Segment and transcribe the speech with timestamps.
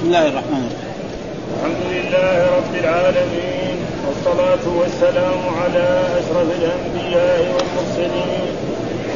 [0.00, 0.96] بسم الله الرحمن الرحيم.
[1.56, 3.76] الحمد لله رب العالمين
[4.06, 5.86] والصلاة والسلام على
[6.20, 8.52] أشرف الأنبياء والمرسلين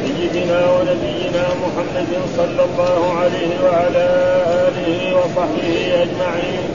[0.01, 4.07] سيدنا ونبينا محمد صلى الله عليه وعلى
[4.67, 6.65] آله وصحبه أجمعين.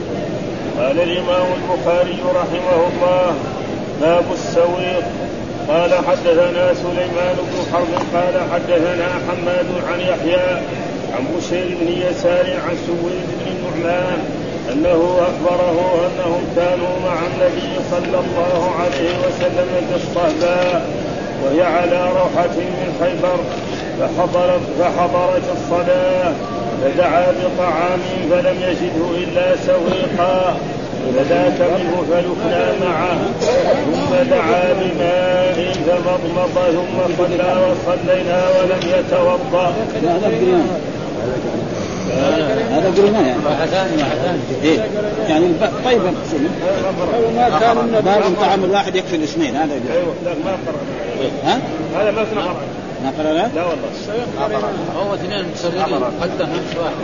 [0.79, 3.35] قال الإمام البخاري رحمه الله
[4.01, 5.07] باب السويق.
[5.69, 10.47] قال حدثنا سليمان بن حرب قال حدثنا حماد عن يحيى
[11.15, 14.19] عن بشير بن يسار عن سويد بن النعمان
[14.73, 20.87] أنه أخبره أنهم كانوا مع النبي صلى الله عليه وسلم في الصهباء
[21.45, 23.39] وهي على روحة من خيبر
[24.01, 26.33] فحضرت فحضرت الصلاة
[26.83, 30.57] فدعا بطعام فلم يجده إلا سويقا
[31.17, 33.19] فذاك منه فلكنا معه
[33.85, 39.73] ثم دعا بماء فمضمض ثم صلى وصلينا ولم يتوضأ.
[42.71, 43.41] هذا قريناه يعني.
[44.63, 44.79] إيه؟
[45.29, 45.47] يعني
[45.85, 46.01] طيب
[47.37, 50.57] ما كان باب طعام الواحد يكفي الاثنين هذا أيوه لا ما
[51.45, 51.61] ها؟
[51.97, 53.65] هذا ما سنقرأ ما؟ لا.
[53.65, 54.59] والله.
[54.97, 56.95] هو اثنين متسرعين قدم نفس واحد.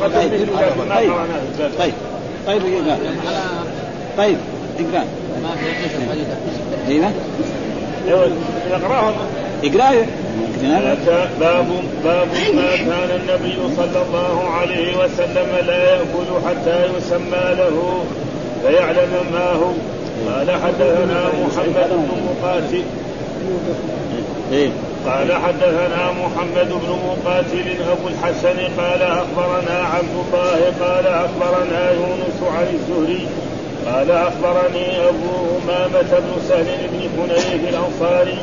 [0.00, 1.12] ما طيب قرأناه طيب
[1.78, 1.92] طيب.
[2.78, 2.96] اقرا
[4.18, 4.38] طيب
[4.78, 5.04] إقرأ.
[5.42, 7.12] ما في إيوه.
[8.08, 8.28] أيوه
[9.64, 11.66] اقرا باب
[12.04, 18.04] باب ما كان النبي صلى الله عليه وسلم لا يأكل حتى يسمى له
[18.62, 19.72] فيعلم ما هو.
[20.28, 22.82] قال حدثنا محمد بن مقاتل.
[24.52, 24.68] إيه.
[25.06, 32.66] قال حدثنا محمد بن مقاتل أبو الحسن قال أخبرنا عبد الله قال أخبرنا يونس عن
[32.74, 33.26] الزهري
[33.86, 35.28] قال أخبرني أبو
[35.64, 38.38] أمامة بن سهل بن حنيف الأنصاري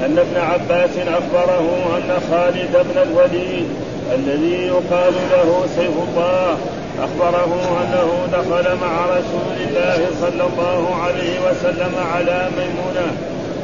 [0.00, 3.68] أن ابن عباس أخبره أن خالد بن الوليد
[4.14, 6.56] الذي يقال له سيف الله
[6.98, 13.12] أخبره أنه دخل مع رسول الله صلى الله عليه وسلم على ميمونة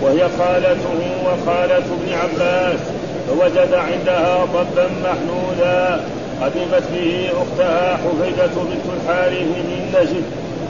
[0.02, 2.80] وهي خالته وخالة ابن عباس.
[3.28, 6.00] فوجد عندها ضبا محلولا
[6.42, 10.24] قدمت به أختها حفيدة بنت الحارث من نجد.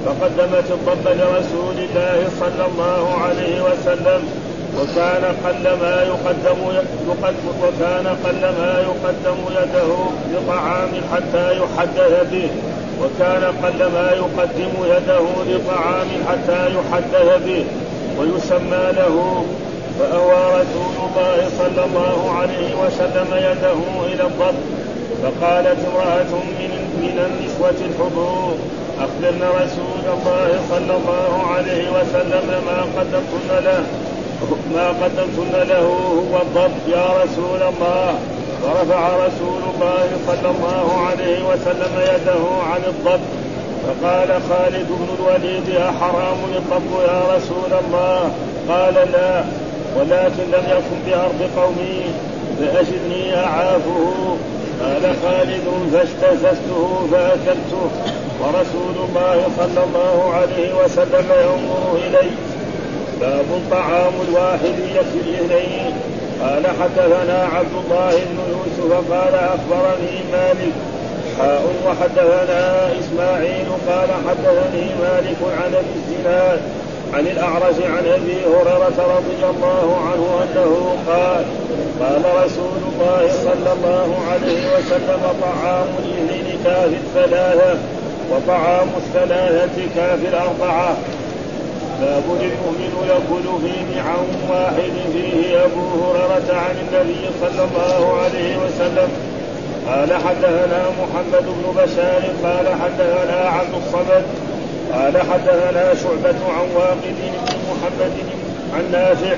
[0.07, 4.50] فقدمت الضب لرسول الله صلى الله عليه وسلم.
[4.79, 6.59] وكان قل ما يقدم
[7.09, 9.91] يقدم وكان قل ما يقدم يده
[10.33, 12.51] لطعام حتى يحدث به.
[13.03, 17.65] وكان قل ما يقدم يده لطعام حتى يحدث به.
[18.19, 19.45] ويسمى له
[19.99, 23.79] فأوى رسول الله صلى الله عليه وسلم يده
[24.13, 24.55] إلى الضب.
[25.23, 28.55] فقالت امرأة من من النسوة الحضور
[29.01, 33.85] أخبرن رسول الله صلى الله عليه وسلم ما قدمتن له.
[34.75, 35.87] ما قدمتن له
[36.31, 38.15] هو الضب يا رسول الله.
[38.65, 43.21] ورفع رسول الله صلى الله عليه وسلم يده عن الضب
[43.85, 48.31] فقال خالد بن الوليد أحرام الضب يا رسول الله.
[48.69, 49.45] قال لا
[49.97, 52.03] ولكن لم يكن بأرض قومي.
[52.59, 54.37] فأجدني أعافه.
[54.83, 57.91] قال خالد فاجتززته فأكلته.
[58.41, 62.31] ورسول الله صلى الله عليه وسلم ينظر إلي.
[63.21, 65.93] باب طعام الواحد يكفي الاثنين
[66.43, 70.73] قال حدثنا عبد الله بن يوسف قال أخبرني مالك.
[71.39, 76.61] حاء وحدثنا إسماعيل قال حدثني مالك عن ابي الزناد
[77.15, 81.45] عن الأعرج عن أبي هريرة رضي الله عنه أنه قال
[82.01, 87.79] قال رسول الله صلى الله عليه وسلم طعام الاثنين كافي الثلاثة
[88.31, 90.97] وطعام الثلاثة كافي الأربعة.
[92.01, 99.09] باب المؤمن يأكل في نعم واحد فيه أبو هريرة عن النبي صلى الله عليه وسلم.
[99.89, 104.25] قال حدثنا محمد بن بشار قال حدثنا عبد الصمد
[104.93, 107.35] قال حدثنا شعبة عن واقد بن
[107.71, 108.13] محمد
[108.75, 109.35] عن نافع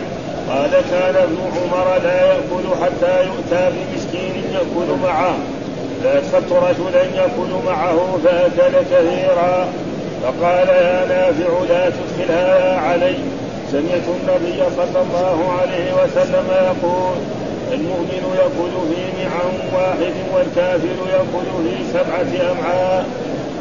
[0.48, 5.34] قال كان ابن عمر لا يأكل حتى يؤتى بمسكين يأكل معه.
[6.04, 9.68] فأدخلت رجلا يأكل معه فأكل كثيرا.
[10.22, 13.14] فقال يا نافع لا تدخلها علي.
[13.72, 17.16] سمعت النبي صلى الله عليه وسلم يقول
[17.72, 23.06] المؤمن يأكل في نعم واحد والكافر يأكل في سبعة أمعاء.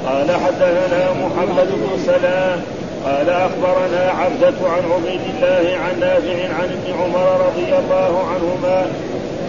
[0.07, 2.61] قال حدثنا محمد بن سلام
[3.05, 8.85] قال أخبرنا عبدة عن عبيد الله عن نافع عن ابن عمر رضي الله عنهما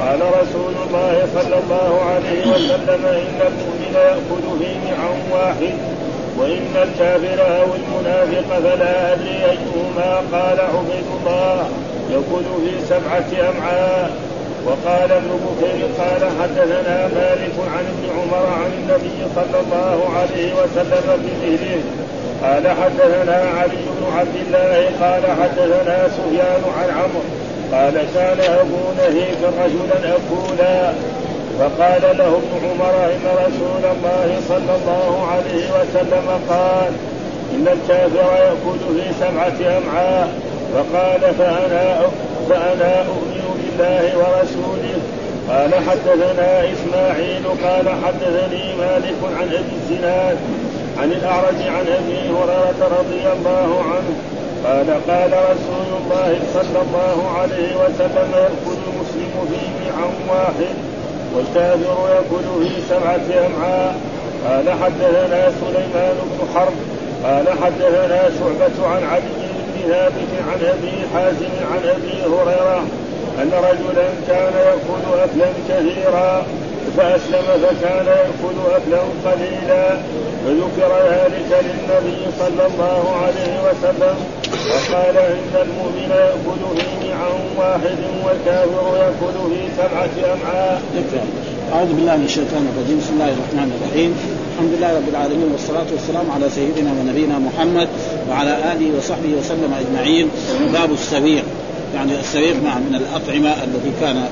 [0.01, 5.75] قال رسول الله صلى الله عليه وسلم إن المؤمن يأكل في نعم واحد
[6.39, 11.69] وإن الكافر أو المنافق فلا أدري أيهما قال عبيد الله.
[12.11, 14.11] يقول في سبعة أمعاء.
[14.67, 21.07] وقال ابن بكير قال حدثنا مالك عن ابن عمر عن النبي صلى الله عليه وسلم
[21.23, 21.83] بمثله
[22.43, 27.25] قال حدثنا علي بن عبد الله قال حدثنا سفيان عن عمرو.
[27.73, 30.93] قال كان أبو نهيك رجلا اكولا
[31.59, 36.93] فقال له ابن عمر ان رسول الله صلى الله عليه وسلم قال
[37.55, 40.29] إن الكافر يأكل في سبعة أمعاء.
[40.75, 42.01] فقال فأنا
[42.49, 44.99] فأنا اؤمن بالله ورسوله.
[45.49, 47.45] قال حدثنا إسماعيل.
[47.65, 50.37] قال حدثني مالك عن أبي الزناد
[50.99, 54.15] عن الأعرج عن أبي هريرة رضي الله عنه.
[54.67, 60.92] قال قال رسول الله صلى الله عليه وسلم يأكل المسلم في وعاء واحد.
[61.35, 64.01] والكافر يأكل في سبعة أمعاء.
[64.49, 66.73] قال حدثنا سليمان بن حرب.
[67.25, 72.85] قال حدثنا شعبة عن علي بن ثابت عن أبي حازم عن أبي هريرة
[73.43, 76.47] أن رجلا كان يأكل أكلا كثيرا
[76.97, 79.97] فأسلم فكان يأكل أكلا قليلا.
[80.45, 84.17] فذكر ذلك للنبي صلى الله عليه وسلم
[84.71, 90.83] وقال إن المؤمن يأكل في نعم واحد والكافر يأكل في سبعة أمعاء.
[91.73, 94.11] أعوذ بالله من الشيطان الرجيم، بسم الله الرحمن الرحيم،
[94.55, 97.89] الحمد لله رب العالمين والصلاة والسلام على سيدنا ونبينا محمد
[98.31, 100.29] وعلى آله وصحبه وسلم أجمعين،
[100.73, 101.43] باب السبيع،
[101.95, 104.25] يعني السبيع مع من الأطعمة التي كان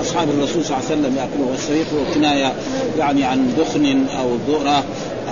[0.00, 2.52] أصحاب الرسول صلى الله عليه وسلم ياكلون والسويق هو كنايه
[2.98, 4.84] يعني عن دخن أو ذرة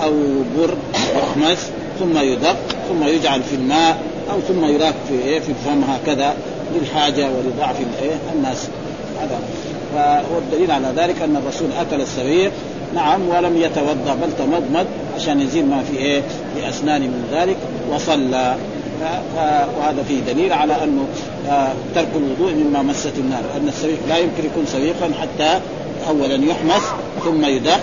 [0.05, 0.13] أو
[0.59, 0.75] بر
[1.17, 2.57] يخمس ثم يدق
[2.89, 3.97] ثم يجعل في الماء
[4.33, 6.35] أو ثم يراك في إيه في الفم هكذا
[6.75, 8.69] للحاجة ولضعف الايه الناس.
[9.21, 9.39] هذا.
[10.35, 12.53] والدليل على ذلك أن الرسول أكل السويق
[12.95, 14.87] نعم ولم يتوضأ بل تمضمض
[15.17, 16.23] عشان يزيل ما في إيه
[16.55, 17.57] في اسنانه من ذلك
[17.91, 18.57] وصلى.
[19.79, 21.05] وهذا فيه دليل على أنه
[21.49, 25.61] آه، ترك الوضوء مما مست النار أن السويق لا يمكن يكون سويقا حتى
[26.09, 26.83] اولا يحمس
[27.25, 27.81] ثم يدق.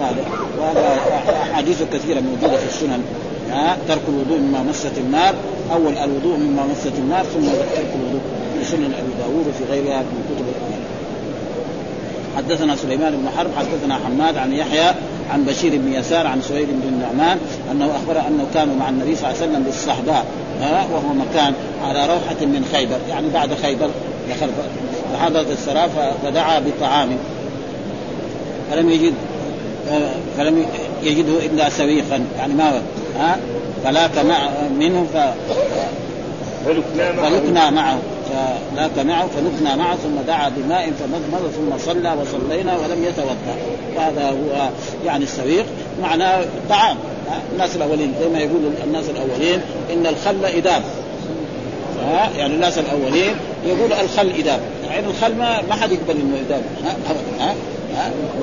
[0.00, 0.24] وهذا
[0.60, 0.98] وهذا
[1.42, 3.04] أحاديث كثيرة موجودة في السنن.
[3.50, 5.34] ها ترك الوضوء مما مست النار
[5.72, 7.46] أول الوضوء مما مست النار ثم
[7.76, 8.20] ترك الوضوء
[8.58, 10.84] في سنن أبي داوود وفي غيرها من كتب الأمين.
[12.36, 14.94] حدثنا سليمان بن حرب حدثنا حماد عن يحيى
[15.32, 17.38] عن بشير بن يسار عن سويد بن النعمان
[17.72, 20.26] أنه أخبر أنه كانوا مع النبي صلى الله عليه وسلم بالصحباء
[20.92, 21.54] وهو مكان
[21.84, 23.90] على روحة من خيبر يعني بعد خيبر
[24.30, 24.50] دخل
[25.12, 27.08] فحضرت السراء فدعا بطعام
[28.70, 29.14] فلم يجد
[30.38, 30.64] فلم
[31.02, 32.82] يجده إلا سويقا يعني ما
[33.18, 33.38] ها؟
[33.84, 35.16] فلاك مع منه ف
[36.66, 37.98] فلكنا معه.
[38.74, 39.26] فلاك معه.
[39.26, 43.56] فلكنا معه ثم دعا بماء فمضمض ثم صلى وصلينا ولم يتوضأ.
[43.96, 44.68] وهذا هو
[45.06, 45.66] يعني السويق
[46.02, 46.96] معناه طعام.
[47.52, 49.60] الناس الأولين زي ما يقول الناس الأولين
[49.92, 50.82] إن الخل اداب
[52.36, 53.34] يعني الناس الأولين
[53.66, 54.60] يقول الخل اداب
[54.90, 56.96] يعني الخل ما ما حد يقبل إنه اداب ها؟
[57.40, 57.54] ها؟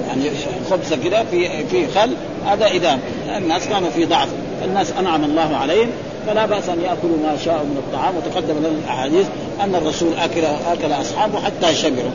[0.07, 0.29] يعني
[0.69, 2.15] خبزة كده في في خل
[2.47, 2.99] هذا إدام.
[3.37, 4.27] الناس كانوا في ضعف.
[4.65, 5.89] الناس أنعم الله عليهم
[6.27, 8.13] فلا بأس أن يأكلوا ما شاءوا من الطعام.
[8.17, 9.25] وتقدم لنا الأحاديث
[9.63, 10.41] أن الرسول اكل
[10.71, 12.11] أكل أصحابه حتى شبعوا.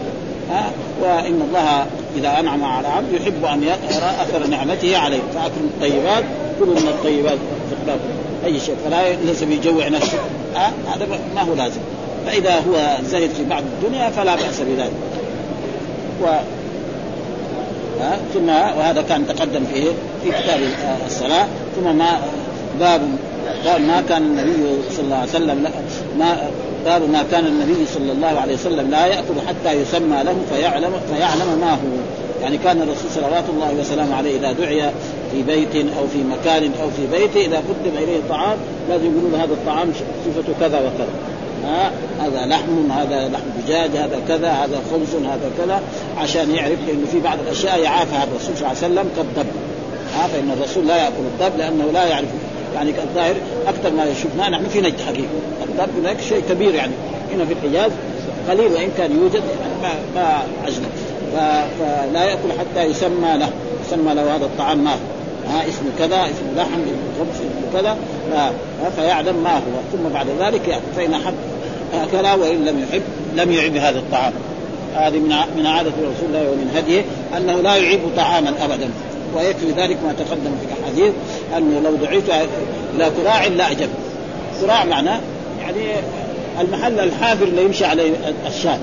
[0.50, 0.70] ها؟
[1.02, 3.76] وإن الله إذا أنعم على عبد يحب أن يرى
[4.22, 5.20] أثر نعمته عليه.
[5.34, 6.24] فاكل الطيبات
[6.58, 7.38] كلوا من الطيبات
[8.44, 8.76] أي شيء.
[8.84, 10.18] فلا لازم يجوع نفسه.
[10.54, 11.80] ها؟ هذا ما هو لازم.
[12.26, 14.92] فإذا هو زهد في بعض الدنيا فلا بأس بذلك.
[16.22, 16.26] و
[18.00, 19.82] ها؟ ثم وهذا كان تقدم في
[20.24, 20.60] في كتاب
[21.06, 21.46] الصلاة.
[21.76, 22.20] ثم ما
[22.80, 23.00] باب
[23.66, 25.70] قال ما كان النبي صلى الله عليه وسلم
[26.18, 26.50] ما
[26.84, 31.58] باب ما كان النبي صلى الله عليه وسلم لا يأكل حتى يسمى له فيعلم فيعلم
[31.60, 31.96] ما هو.
[32.42, 34.90] يعني كان الرسول صلوات الله وسلامه عليه إذا دعي
[35.32, 38.56] في بيت أو في مكان أو في بيته إذا قدم إليه طعام
[38.88, 39.92] لازم يقولون هذا الطعام
[40.26, 41.35] صفته كذا وكذا.
[41.64, 45.82] ها هذا لحم هذا لحم دجاج هذا كذا هذا خبز هذا كذا
[46.18, 49.46] عشان يعرف لأنه في بعض الأشياء يعافها الرسول صلى الله عليه وسلم كالضب
[50.14, 52.28] ها فإن الرسول لا يأكل الضب لأنه لا يعرف
[52.74, 53.34] يعني الظاهر
[53.66, 55.28] أكثر ما شفناه نحن في نجد حقيقه
[55.68, 56.92] الضب هناك شيء كبير يعني.
[57.34, 57.92] هنا في الحجاز
[58.48, 60.88] قليل وإن كان يوجد يعني ما ما عجله
[61.78, 63.50] فلا يأكل حتى يسمى له
[63.86, 64.96] يسمى له هذا الطعام ما
[65.50, 67.96] ها اسمه كذا اسمه لحم اسمه خبز اسمه كذا
[68.96, 69.80] فيعلم ما هو.
[69.92, 70.82] ثم بعد ذلك يأكل.
[70.96, 71.34] فإن أحب
[71.94, 73.02] اكل وإن لم يحب
[73.36, 74.32] لم يعب هذا الطعام.
[74.94, 77.02] هذه من من عادة رسول الله ومن هديه
[77.36, 78.90] أنه لا يعيب طعاما أبدا.
[79.36, 81.12] ويكفي ذلك ما تقدم في الأحاديث
[81.56, 82.24] أنه لو دعيت
[82.94, 83.88] إلى كراع لا اعجب
[84.60, 85.20] كراع معناه
[85.60, 85.92] يعني
[86.60, 88.12] المحل الحافر اللي يمشي عليه
[88.46, 88.78] الشاة.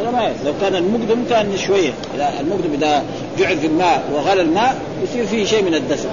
[0.00, 1.92] هذا ما لو كان المقدم كان شوية.
[2.40, 3.02] المقدم إذا
[3.38, 6.08] جعل في الماء وغلى الماء يصير فيه شيء من الدسم.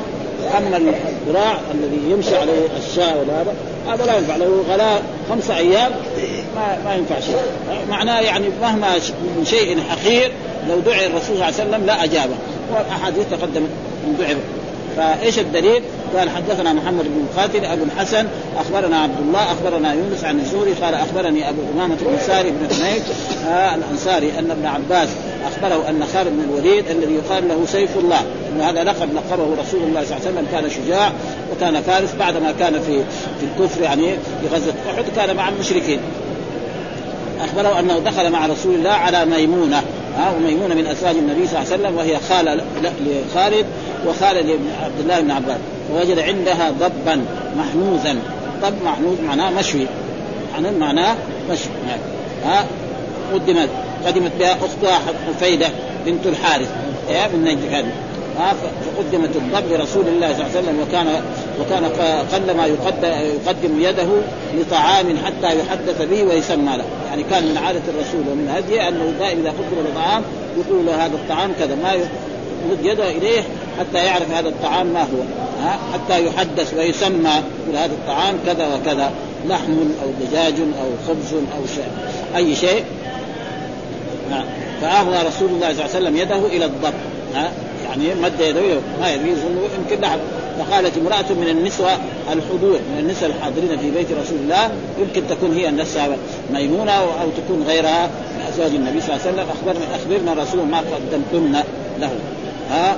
[0.58, 3.54] أما الذراع الذي يمشي عليه الشاة ولا هذا
[3.88, 4.36] هذا لا ينفع.
[4.36, 5.00] لو غلا
[5.30, 5.92] خمسة أيام
[6.56, 7.36] ما ما ينفع شيء.
[7.90, 8.96] معناه يعني مهما
[9.38, 10.32] من شيء حقير
[10.70, 12.36] لو دعي الرسول صلى الله عليه وسلم لا أجابه.
[12.74, 13.70] وأحاديث تقدمت
[14.20, 14.36] دعي.
[14.98, 15.84] فإيش الدليل؟
[16.17, 18.27] قال حدثنا محمد بن قاتل أبو الحسن
[18.58, 23.03] أخبرنا عبد الله أخبرنا يونس عن الزهري قال أخبرني أبو أمامة الانصاري بن حميد
[23.48, 25.10] آه الأنصاري أن ابن عباس
[25.48, 28.20] أخبره أن خالد بن الوليد الذي يقال له سيف الله
[28.55, 31.12] إن هذا لقب لقبه رسول الله صلى الله عليه وسلم كان شجاع
[31.51, 33.03] وكان فارس بعدما كان في
[33.39, 36.00] في الكفر يعني في غزوة أحد كان مع المشركين.
[37.43, 39.84] أخبره أنه دخل مع رسول الله على ميمونة
[40.17, 43.65] ها وميمونة من أزواج النبي صلى الله عليه وسلم وهي خالة لخالد
[44.08, 45.58] وخاله لعبد الله بن عباس.
[45.94, 47.26] فوجد عندها ضبا
[47.58, 48.20] محنوزا
[48.62, 49.88] ضب محنوز معناه مشوي.
[50.54, 51.16] يعني معناه
[51.52, 51.72] مشوي.
[52.46, 52.66] ها؟
[53.34, 53.70] قدمت
[54.06, 55.68] قدمت بها أختها حفيده
[56.06, 56.70] بنت الحارث.
[57.34, 57.86] من نجد
[58.98, 61.08] فقدمت الضب لرسول الله صلى الله عليه وسلم وكان
[61.62, 61.86] وكان
[62.34, 64.08] قل ما يقدم يده
[64.56, 69.42] لطعام حتى يحدث به ويسمى له، يعني كان من عادة الرسول ومن هديه أنه دائما
[69.42, 70.22] إذا قدم لطعام
[70.58, 71.76] يقول له هذا الطعام كذا.
[71.76, 73.42] ما يمد يده إليه
[73.80, 75.22] حتى يعرف هذا الطعام ما هو
[75.63, 79.12] ها؟ حتى يحدث ويسمى يقول هذا الطعام كذا وكذا
[79.48, 81.88] لحم أو دجاج أو خبز أو شيء
[82.36, 82.84] أي شيء.
[84.82, 86.94] فاهوى رسول الله صلى الله عليه وسلم يده إلى الضب
[87.36, 87.51] ها؟
[87.89, 88.62] يعني مد يده
[89.01, 89.36] ما يدري
[89.80, 90.18] يمكن لحم
[90.60, 91.92] فقالت امرأة من النسوة
[92.32, 96.18] الحضور من النساء الحاضرين في بيت رسول الله يمكن تكون هي النساء
[96.53, 98.06] ميمونة أو تكون غيرها.
[98.06, 101.63] من أزواج النبي صلى الله عليه وسلم أخبرنا أخبرنا رسول ما قدمتن
[102.00, 102.10] له
[102.72, 102.96] ها؟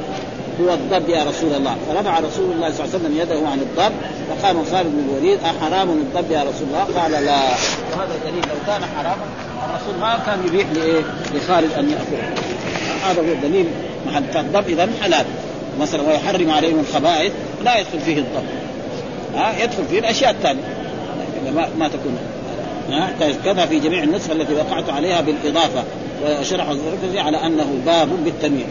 [0.61, 1.75] هو الضب يا رسول الله.
[1.89, 3.93] فرفع رسول الله صلى الله عليه وسلم يده عن الضب
[4.29, 7.41] فقام خالد بن الوليد أحرام الضب يا رسول الله؟ قال لا.
[7.91, 9.25] وهذا دليل لو كان حراما
[9.69, 11.01] الرسول ما كان يبيح لإيه؟
[11.35, 12.33] لخالد أن يأكله.
[13.03, 13.67] هذا هو الدليل
[14.33, 15.25] فالضب اذا حلال.
[15.79, 17.31] مثلا ويحرم عليهم الخبائث
[17.63, 18.45] لا يدخل فيه الضب.
[19.35, 20.61] ها يدخل فيه الأشياء الثانية
[21.55, 22.17] ما, ما تكون.
[22.89, 23.11] ها
[23.45, 25.83] كذا في جميع النسخ التي وقعت عليها بالإضافة.
[26.25, 28.67] وشرح الزرقشي على أنه باب بالتنوين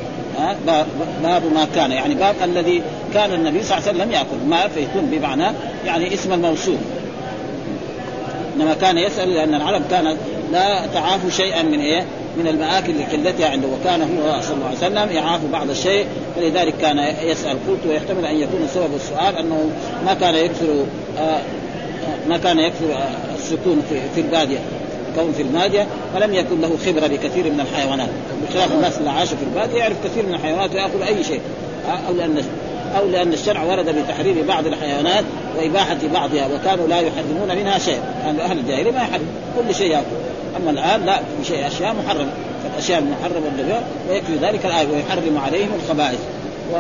[1.22, 2.82] باب ما كان يعني باب الذي
[3.14, 4.48] كان النبي صلى الله عليه وسلم يأكل.
[4.48, 6.76] ما فيكون بمعنى يعني اسم الموصول.
[8.56, 10.16] إنما كان يسأل لأن العرب كانت
[10.52, 12.04] لا تعافوا شيئا من إيه؟
[12.36, 13.68] من المآكل لقلتها عنده.
[13.68, 16.06] وكان هو صلى الله عليه وسلم يعاف بعض الشيء.
[16.36, 19.70] فلذلك كان يسأل قلت ويحتمل أن يكون سبب السؤال أنه
[20.06, 20.84] ما كان يكثر
[21.18, 21.38] آه
[22.28, 24.58] ما كان يكثر آه السكون في, في البادية.
[25.16, 28.08] كون في البادية فلم يكن له خبرة بكثير من الحيوانات.
[28.48, 31.40] بخلاف الناس اللي عاشوا في البادية يعرف كثير من الحيوانات ويأكل أي شيء.
[32.08, 32.42] أو لأن
[32.98, 35.24] أو لأن الشرع ورد بتحريم بعض الحيوانات
[35.58, 37.98] وإباحة بعضها وكانوا لا يحرمون منها شيء.
[38.24, 39.26] كان أهل الجاهلية ما يحرم
[39.58, 40.16] كل شيء يأكل.
[40.56, 42.30] أما الآن لا في شيء أشياء محرمة.
[42.64, 46.18] فالأشياء المحرمة ويكفي ذلك الآية ويحرم عليهم الخبائث.
[46.72, 46.76] و...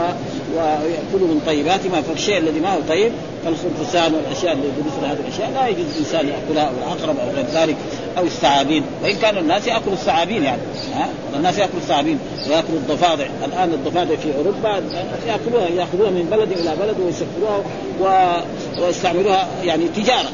[0.56, 3.12] ويأكلوا من طيبات ما فالشيء الذي ما هو طيب
[3.44, 7.76] كالخنفسان والاشياء اللي مثل هذه الاشياء لا يجوز الانسان ياكلها أو العقرب أو غير ذلك
[8.18, 10.62] أو الثعابين وان كان الناس ياكلوا الثعابين يعني
[10.94, 14.82] ها الناس ياكلوا الثعابين وياكلوا الضفادع الان الضفادع في اوروبا
[15.26, 17.62] ياكلوها ياخذوها من بلد إلى بلد ويسكروها
[18.00, 18.82] و...
[18.82, 20.30] ويستعملوها يعني تجاره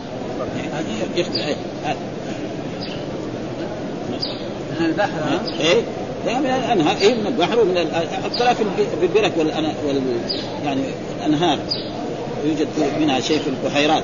[0.56, 0.86] يعني
[4.80, 5.82] من البحر إيه
[6.26, 7.76] من الانهار إيه من البحر ومن
[8.24, 9.64] حتى في البرك والأن...
[9.86, 10.00] وال
[10.64, 10.80] يعني
[11.18, 11.58] الأنهار.
[12.44, 12.68] يوجد
[13.00, 14.02] منها شيء في البحيرات.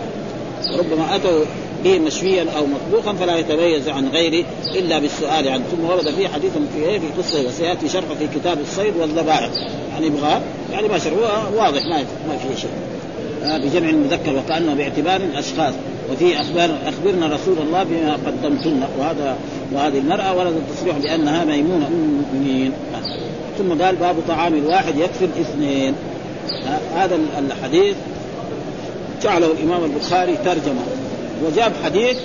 [0.78, 1.44] ربما أتوا
[1.84, 4.44] به مشويا أو مطبوخا فلا يتميز عن غيره
[4.74, 5.64] إلا بالسؤال عنه.
[5.70, 9.50] ثم ورد فيه حديث في في قصه وسيأتي شرحه في كتاب الصيد والذبائح.
[9.92, 10.40] يعني يبغى
[10.72, 12.70] يعني ما شرحه واضح ما ما في شيء.
[13.44, 15.74] آه بجمع المذكر وكانه باعتبار الأشخاص.
[16.12, 19.36] وفي أخبار أخبرنا رسول الله بما قدمتن وهذا
[19.72, 22.72] وهذه المرأة ورد التصريح بأنها ميمونة ام المؤمنين.
[23.58, 25.94] ثم قال باب طعام الواحد يكفي الاثنين.
[26.96, 27.96] هذا الحديث
[29.22, 30.82] جعله الإمام البخاري ترجمة.
[31.44, 32.16] وجاب حديث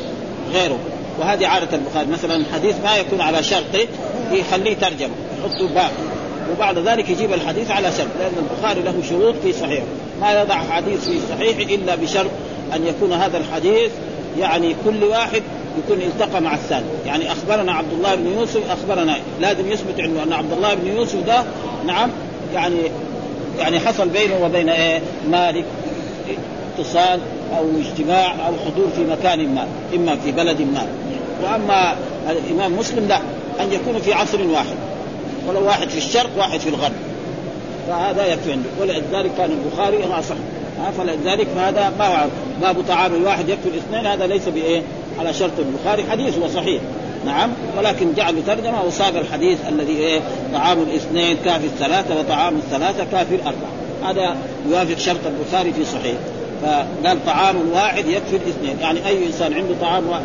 [0.54, 0.80] غيره.
[1.20, 2.08] وهذه عادة البخاري.
[2.12, 3.88] مثلا حديث ما يكون على شرطه
[4.32, 5.14] يخليه ترجمة.
[5.40, 5.92] يحطه باب
[6.52, 8.08] وبعد ذلك يجيب الحديث على شرط.
[8.20, 9.84] لأن البخاري له شروط في صحيح
[10.22, 12.32] ما يضع حديث في صحيح إلا بشرط
[12.76, 13.92] أن يكون هذا الحديث
[14.40, 15.42] يعني كل واحد
[15.78, 16.86] يكون التقى مع الثاني.
[17.06, 21.26] يعني أخبرنا عبد الله بن يوسف أخبرنا لازم يثبت عنده أن عبد الله بن يوسف
[21.28, 21.44] ده
[21.86, 22.10] نعم
[22.54, 22.78] يعني
[23.60, 25.02] يعني حصل بينه وبين إيه؟
[25.32, 25.66] مالك
[26.78, 27.20] اتصال
[27.58, 30.88] أو اجتماع أو حضور في مكان ما إما في بلد ما.
[31.44, 31.96] وأما
[32.30, 33.20] الإمام مسلم لا
[33.60, 34.76] أن يكون في عصر واحد.
[35.48, 36.94] ولو واحد في الشرق واحد في الغرب.
[37.88, 38.70] فهذا يكفي عنده.
[38.82, 40.36] ولذلك كان البخاري ما صح
[40.98, 42.30] فلذلك هذا ما
[42.62, 44.82] باب طعام الواحد يكفي الاثنين هذا ليس بإيه؟
[45.20, 46.12] على شرط البخاري.
[46.12, 46.82] حديث هو صحيح
[47.26, 50.22] نعم ولكن جعل ترجمه وصاغ الحديث الذي إيه؟
[50.54, 53.72] طعام الاثنين كافي الثلاثة وطعام الثلاثة كافي الأربعة.
[54.04, 54.36] هذا
[54.70, 56.16] يوافق شرط البخاري في صحيح.
[56.62, 58.80] فقال طعام واحد يكفي الاثنين.
[58.82, 60.24] يعني أي إنسان عنده طعام واحد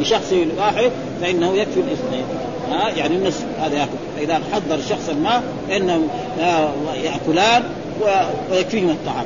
[0.00, 2.24] لشخص واحد فإنه يكفي الاثنين.
[2.70, 3.90] ها يعني النصف هذا يأكل.
[4.16, 6.08] فإذا حضر شخصا ما فانهم
[7.04, 7.62] يأكلان
[8.50, 9.24] ويكفيهم الطعام.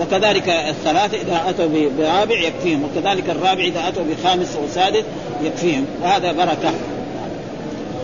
[0.00, 1.66] وكذلك الثلاثة إذا أتوا
[1.98, 5.04] برابع يكفيهم وكذلك الرابع إذا أتوا بخامس وسادس
[5.42, 6.70] يكفيهم وهذا بركة.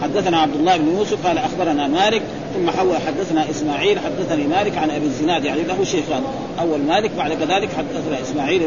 [0.02, 2.22] حدثنا عبد الله بن يوسف قال أخبرنا مالك
[2.54, 6.22] ثم حول حدثنا إسماعيل حدثني مالك عن أبي الزناد يعني له شيخان.
[6.60, 8.62] أول مالك بعد كذلك حدثنا إسماعيل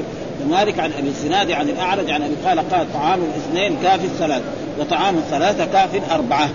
[0.49, 4.41] مالك عن أبي الزناد عن الأعرج عن أبي قال قال طعام الاثنين كافي الثلاث
[4.79, 6.49] وطعام الثلاثة كافي الأربعة.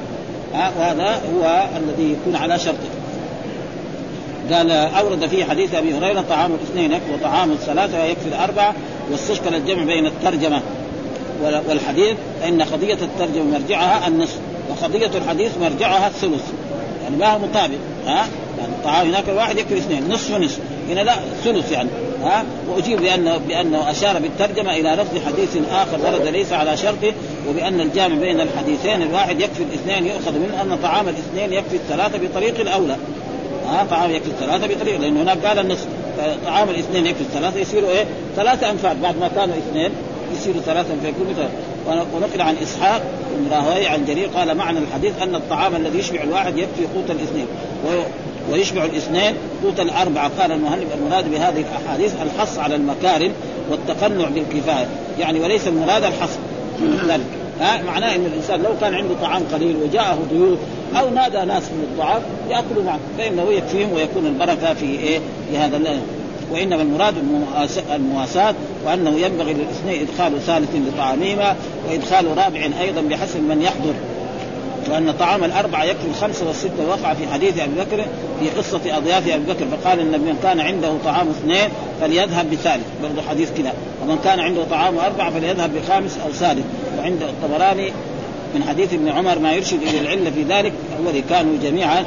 [0.52, 2.97] وهذا هو الذي يكون على شرطه.
[4.52, 8.74] قال أورد فيه حديث أبي هريرة طعام الاثنين يكفي وطعام الثلاثة يكفي الاربعه
[9.10, 10.62] واستشكل الجمع بين الترجمة
[11.42, 14.38] والحديث فان قضية الترجمة مرجعها النصف
[14.70, 16.44] وقضية الحديث مرجعها الثلث.
[17.02, 18.26] يعني ما هو مطابق ها؟
[18.58, 20.58] يعني الطعام هناك الواحد يكفي اثنين نصف ونصف.
[20.90, 21.14] هنا لا
[21.44, 21.88] ثلث يعني
[22.22, 27.12] ها؟ وأجيب بانه بأنه أشار بالترجمة إلى لفظ حديث آخر ورد ليس على شرطه
[27.48, 32.60] وبأن الجامع بين الحديثين الواحد يكفي الاثنين يؤخذ منه أن طعام الاثنين يكفي الثلاثة بطريق
[32.60, 32.96] الأولى.
[33.68, 35.86] ها طعام يكفي الثلاثه بطريق لأنه هناك قال النصف
[36.46, 38.04] طعام الاثنين يكفي الثلاثه يصيروا إيه؟
[38.36, 39.90] ثلاثة انفار بعد ما كانوا اثنين
[40.36, 41.26] يصيروا ثلاثة فيكون
[42.14, 43.02] ونقل عن إسحاق
[43.38, 47.46] بن راهوي عن جرير قال معنى الحديث أن الطعام الذي يشبع الواحد يكفي قوت الاثنين.
[48.52, 50.30] ويشبع الاثنين قوت الأربعة.
[50.40, 53.32] قال المهلب المراد بهذه الأحاديث الحص على المكارم
[53.70, 54.86] والتقنع بالكفاية.
[55.18, 56.38] يعني وليس المراد الحصر
[57.08, 57.37] ذلك.
[57.60, 60.58] ها معناه إن الإنسان لو كان عنده طعام قليل وجاءه ضيوف
[60.96, 62.98] أو نادى ناس من الطعام يأكلوا معه.
[63.18, 65.76] فإنه يكفيهم ويكون البركة في إيه؟ في هذا
[66.52, 67.14] وإنما المراد
[67.94, 68.54] المواساة
[68.86, 71.56] وأنه ينبغي للإثنين إدخال ثالث لطعامهما
[71.88, 73.94] وإدخال رابع أيضا بحسب من يحضر.
[74.90, 78.04] وأن طعام الأربعة يكفي الخمسة والستة وقع في حديث أبي بكر
[78.40, 81.68] في قصة أضياف أبي بكر فقال إن من كان عنده طعام اثنين
[82.00, 82.84] فليذهب بثالث.
[83.02, 83.72] برضه حديث كذا.
[84.02, 86.62] ومن كان عنده طعام أربعة فليذهب بخامس أو سادس
[87.08, 87.92] وعند الطبراني
[88.54, 92.04] من حديث ابن عمر ما يرشد إلى العلة في ذلك هو كانوا جميعا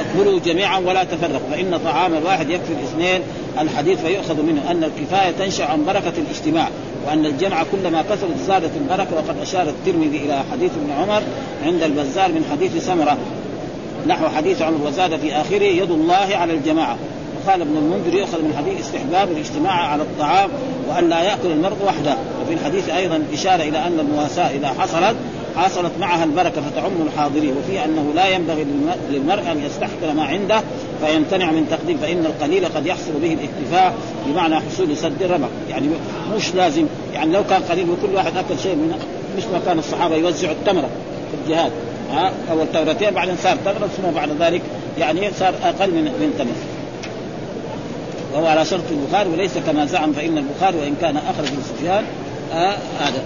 [0.00, 1.50] اكلوا جميعا ولا تفرقوا.
[1.50, 3.20] فإن طعام الواحد يكفي الاثنين
[3.60, 6.68] الحديث فيؤخذ منه أن الكفاية تنشأ عن بركة الاجتماع
[7.06, 11.22] وأن الجمع كلما كثرت زادت البركة وقد أشار الترمذي إلى حديث ابن عمر
[11.66, 13.18] عند البزار من حديث سمرة
[14.06, 16.96] نحو حديث عمر وزاد في آخره يد الله على الجماعة.
[17.46, 20.50] وقال ابن المنذر يؤخذ من حديث استحباب الاجتماع على الطعام
[20.88, 22.16] وأن لا يأكل المرء وحده.
[22.42, 25.16] وفي الحديث أيضا إشارة إلى أن المواساة إذا حصلت
[25.56, 27.54] حصلت معها البركة فتعم الحاضرين.
[27.56, 28.66] وفي أنه لا ينبغي
[29.10, 30.60] للمرء أن يستحقر ما عنده
[31.06, 33.94] فيمتنع من تقديم فإن القليل قد يحصل به الاكتفاء
[34.26, 35.88] بمعنى حصول سد الربق يعني
[36.36, 38.98] مش لازم يعني لو كان قليل وكل واحد أكل شيء من
[39.36, 40.88] مش ما كان الصحابة يوزعوا التمره
[41.30, 41.72] في الجهاد.
[42.12, 44.62] ها أول تمرتين بعدين صار تمره ثم بعد ذلك
[44.98, 46.75] يعني صار أقل من من تمره
[48.36, 52.04] وهو على شرط البخاري وليس كما زعم فإن البخاري وإن كان أخرج من سفيان
[52.52, 53.22] آه هذا.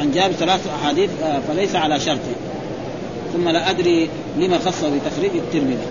[0.00, 2.34] عن جابر ثلاث أحاديث آه، فليس على شرطه
[3.32, 5.86] ثم لا أدري لما خص بتخريج الترمذي.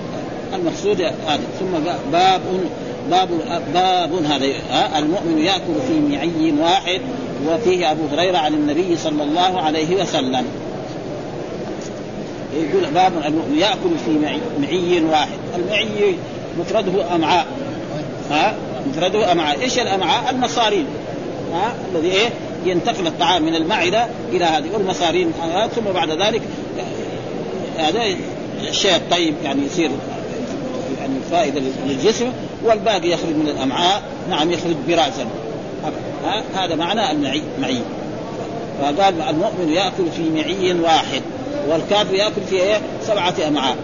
[0.54, 1.44] المقصود هذا.
[1.60, 1.72] ثم
[2.12, 2.42] باب
[3.10, 3.30] باب
[3.74, 4.46] باب هذا.
[4.72, 7.02] آه، المؤمن يأكل في معي واحد
[7.48, 10.46] وفيه أبو هريرة عن النبي صلى الله عليه وسلم.
[12.56, 15.38] يقول باب المؤمن يأكل في معي واحد.
[15.56, 16.16] المعي
[16.60, 17.46] مفرده امعاء
[18.32, 18.56] ها؟
[18.90, 20.86] مفرده امعاء إيش الامعاء المصارين.
[21.54, 22.30] ها؟ الذي إيه؟
[22.66, 24.66] ينتقل الطعام من المعدة إلى هذه.
[24.74, 25.32] والمصارين.
[25.76, 26.42] ثم بعد ذلك
[27.78, 28.02] هذا
[28.70, 29.92] الشيء الطيب يعني يصير
[31.00, 32.32] يعني فائدة للجسم
[32.64, 35.26] والباقي يخرج من الامعاء نعم يخرج براسا.
[36.56, 37.80] هذا معنى المعي معي.
[38.82, 41.22] فقال المؤمن يأكل في معي واحد
[41.70, 43.76] والكافر يأكل في إيه؟ سبعة امعاء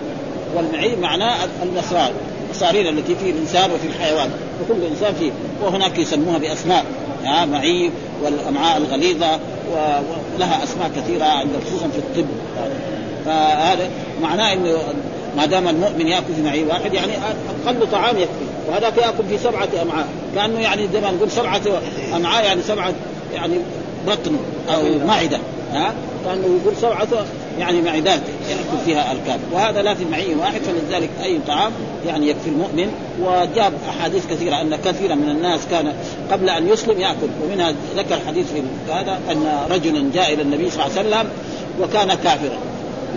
[0.55, 2.12] والمعي معناه المصرار.
[2.51, 4.29] المصارين التي في الإنسان وفي الحيوان.
[4.61, 5.31] وكل إنسان فيه.
[5.63, 6.85] وهناك يسموها بأسماء.
[7.23, 7.91] يعني معي
[8.23, 9.39] والأمعاء الغليظة
[9.71, 12.25] ولها أسماء كثيرة عند خصوصا في الطب.
[13.25, 13.89] فهذا
[14.21, 14.77] معناه إنه
[15.37, 17.11] ما دام المؤمن يأكل في معي واحد يعني
[17.65, 18.45] أقل طعام يكفي.
[18.69, 20.07] وهذاك يأكل في سبعة أمعاء.
[20.35, 21.61] كأنه يعني زي ما نقول سبعة
[22.15, 22.93] أمعاء يعني سبعة
[23.33, 23.55] يعني
[24.07, 24.37] بطن
[24.69, 25.39] أو معدة.
[25.73, 25.93] ها؟
[26.25, 27.25] كأنه يقول سبعة
[27.60, 31.71] يعني معدات يأكل فيها الكافر وهذا لا في معي واحد فلذلك أي طعام
[32.07, 32.91] يعني يكفي المؤمن.
[33.21, 35.93] وجاب أحاديث كثيرة أن كثيرا من الناس كان
[36.31, 37.27] قبل أن يسلم يأكل.
[37.43, 41.29] ومنها ذكر حديث في هذا أن رجلا جاء إلى النبي صلى الله عليه وسلم
[41.81, 42.57] وكان كافرا.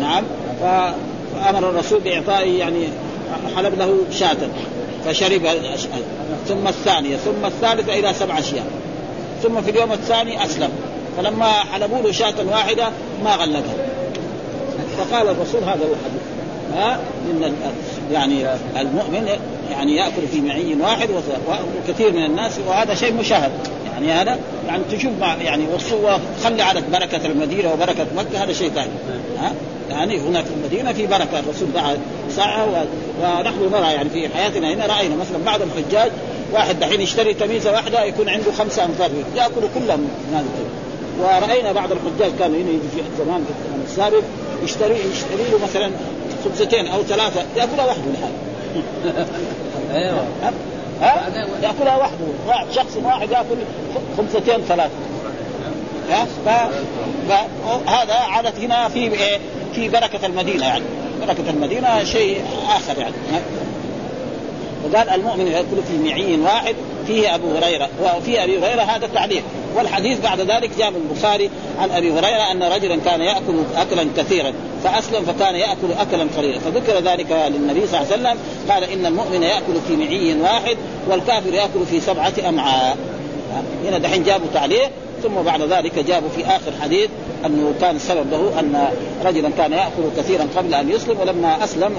[0.00, 0.24] نعم.
[0.60, 2.88] فأمر الرسول باعطائه يعني
[3.56, 4.36] حلب له شاة
[5.04, 5.42] فشرب
[6.48, 8.66] ثم الثانية ثم الثالثة إلى سبع أشياء.
[9.42, 10.70] ثم في اليوم الثاني أسلم.
[11.16, 12.88] فلما حلبوا له شاة واحدة
[13.24, 13.74] ما غلقها.
[14.98, 16.22] فقال الرسول هذا هو الحديث
[16.74, 16.98] ها؟
[17.30, 17.54] إن
[18.12, 18.46] يعني
[18.80, 19.28] المؤمن
[19.70, 21.08] يعني يأكل في معي واحد
[21.88, 23.52] وكثير من الناس وهذا شيء مشاهد.
[23.92, 25.66] يعني هذا يعني تشوف مع يعني
[26.44, 28.90] خلي على بركة المدينة وبركة مكة هذا شيء ثاني.
[29.40, 29.52] ها؟
[29.90, 31.38] يعني هنا في المدينة في بركة.
[31.38, 31.96] الرسول دعا
[32.36, 32.86] ساعة
[33.22, 36.10] ونحن نرى يعني في حياتنا هنا رأينا مثلا بعض الحجاج
[36.52, 40.46] واحد دحين يشتري تميزة واحدة يكون عنده خمسة امتار يأكل كلها من هذا
[41.20, 44.22] ورأينا بعض الحجاج كانوا هنا يجي في زمان في الزمن السابق
[44.64, 45.90] يشتري يشتري له مثلا
[46.44, 48.34] خبزتين أو ثلاثة يأكلها وحده لحاله
[49.94, 50.26] أيوه.
[51.00, 51.30] ها؟
[51.62, 52.26] يأكلها وحده.
[52.46, 53.56] واحد شخص واحد يأكل
[54.18, 54.94] خمستين ثلاثة.
[56.10, 59.38] ها؟ فهذا عادت هنا في إيه؟
[59.74, 60.84] في بركة المدينة يعني.
[61.26, 63.14] بركة المدينة شيء آخر يعني.
[64.84, 66.74] وقال المؤمن ياكل في معي واحد
[67.06, 69.42] فيه أبو هريرة وفي أبي هريرة هذا التعليق.
[69.76, 74.52] والحديث بعد ذلك جاء البخاري عن أبي هريرة أن رجلا كان يأكل اكلا كثيرا
[74.84, 76.58] فأسلم فكان يأكل اكلا قليلا.
[76.58, 78.38] فذكر ذلك للنبي صلى الله عليه وسلم
[78.70, 80.76] قال إن المؤمن يأكل في معي واحد
[81.10, 82.96] والكافر يأكل في سبعة أمعاء.
[83.84, 84.90] هنا دحين جابوا تعليق
[85.22, 87.10] ثم بعد ذلك جابوا في آخر حديث
[87.46, 88.88] أنه كان السبب له أن
[89.24, 91.96] رجلا كان يأكل كثيرا قبل أن يسلم ولما أسلم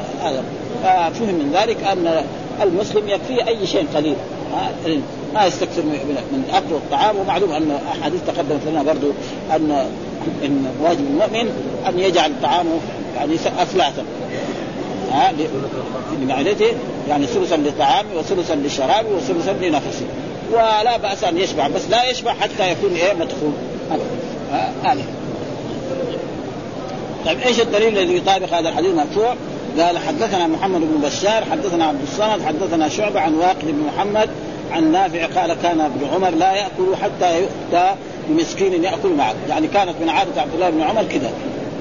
[0.84, 2.24] ففهم من ذلك أن
[2.62, 4.16] المسلم يكفيه أي شيء قليل.
[5.34, 9.12] ما يستكثر من اكل الطعام ومعلوم أن أحاديث تقدمت لنا برضو
[9.56, 9.88] ان
[10.46, 11.50] إن واجب المؤمن
[11.88, 12.80] أن يجعل طعامه
[13.16, 14.04] يعني اثلاثا
[15.12, 15.34] ها
[16.22, 16.74] لمعدته
[17.10, 20.06] يعني ثلثا لطعامه وثلثا لشرابه وثلثا لنفسه.
[20.52, 23.52] ولا بأس أن يشبع بس لا يشبع حتى يكون إيه مدخول.
[24.84, 25.06] هذا.
[27.26, 29.36] طيب إيش الدليل الذي يطابق هذا الحديث المرفوع؟
[29.80, 34.30] قال حدثنا محمد بن بشار حدثنا عبد الصمد حدثنا شعبة عن واقد بن محمد
[34.72, 37.96] عن نافع قال كان ابن عمر لا يأكل حتى يؤتى
[38.28, 41.32] بمسكين يأكل معه، يعني كانت من عادة عبد الله بن عمر كذا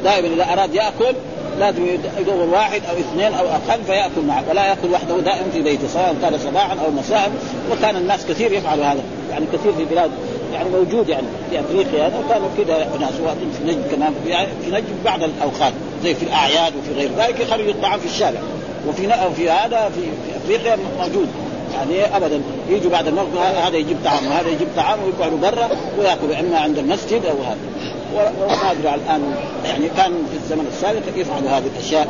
[0.04, 1.14] دائما إذا أراد يأكل
[1.59, 1.87] لازم
[2.18, 6.16] يدور واحد أو اثنين أو أقل فيأكل معه ولا يأكل وحده دائما في بيته سواء
[6.22, 7.33] كان صباحا أو مساء.
[7.72, 9.02] وكان الناس كثير يفعلوا هذا.
[9.30, 10.11] يعني كثير في بلاد
[10.54, 13.12] يعني موجود يعني في افريقيا هذا وكانوا كذا ناس
[13.58, 14.14] في نجد كمان
[14.64, 18.40] في نجد بعض الأوقات زي في الأعياد وفي غير ذلك يخرجوا الطعام في الشارع.
[18.88, 21.28] وفي في هذا في, في أفريقيا موجود.
[21.74, 22.40] يعني ابدا
[22.70, 27.26] يجوا بعد الموت هذا يجيب طعام وهذا يجيب طعام ويقعدوا برا ويأكلوا إما عند المسجد
[27.26, 27.58] أو هذا.
[28.14, 32.08] وما أدري الآن يعني كان في الزمن السابق يفعلوا هذه الأشياء.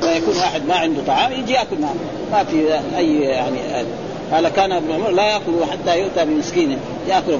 [0.00, 1.94] فيكون واحد ما عنده طعام يجي يأكل معه
[2.32, 3.58] ما في أي يعني
[4.34, 7.38] قال كان ابن عمر لا يأكل حتى يؤتى بمسكين يأكل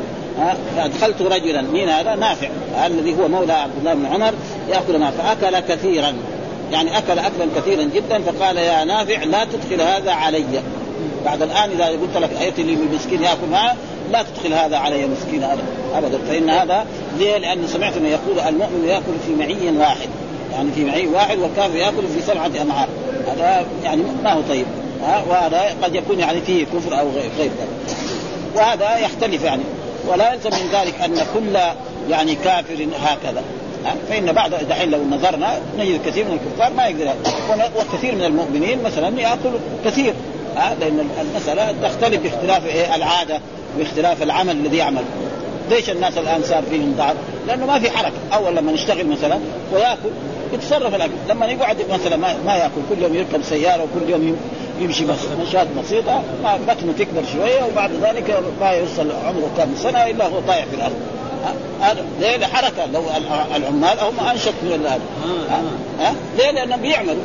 [0.77, 2.49] فأدخلت رجلا مين هذا؟ نافع
[2.87, 4.33] الذي هو مولى عبد الله بن عمر
[4.69, 6.15] يأكل معه فأكل كثيرا
[6.73, 10.45] يعني أكل اكلا كثيرا جدا فقال يا نافع لا تدخل هذا علي.
[11.25, 13.77] بعد الآن إذا قلت لك ائت لي مسكين يأكل معه
[14.13, 15.47] لا تدخل هذا علي مسكين
[15.95, 16.87] ابدا فإن هذا
[17.19, 20.09] ليه؟ لأن سمعت انه يقول المؤمن يأكل في معي واحد
[20.53, 22.89] يعني في معي واحد والكافر يأكل في سبعة امعاء
[23.27, 24.67] هذا يعني ما هو طيب.
[25.03, 27.51] وهذا قد يكون يعني فيه كفر أو غير ذلك.
[28.57, 29.63] وهذا يختلف يعني.
[30.09, 31.59] ولا يلزم من ذلك أن كل
[32.11, 33.43] يعني كافر هكذا.
[34.09, 37.13] فإن بعض دحين لو نظرنا نجد كثير من الكفار ما يقدر
[37.77, 39.51] وكثير من المؤمنين مثلا ياكل
[39.85, 40.15] كثير.
[40.81, 43.41] لأن المسألة تختلف باختلاف إيه العادة
[43.79, 45.05] باختلاف العمل الذي يعمل.
[45.71, 47.15] ليش الناس الآن صار فيهم ضعف؟
[47.49, 49.39] لأنه ما في حركة، أول لما نشتغل مثلا
[49.73, 50.11] ويأكل
[50.53, 54.37] يتصرف الأكل، لما يقعد مثلا ما, ما يأكل كل يوم يركب سيارة وكل يوم
[54.81, 60.07] يمشي بس مشات بسيطة ما بطنه تكبر شوية وبعد ذلك ما يوصل عمره كم سنة
[60.07, 60.97] إلا هو طايح في الأرض.
[62.21, 63.03] ليه؟ حركه لو
[63.57, 65.01] العمال هم أنشط من هذا.
[66.01, 67.23] ها؟ ليه؟ لأنهم بيعملوا.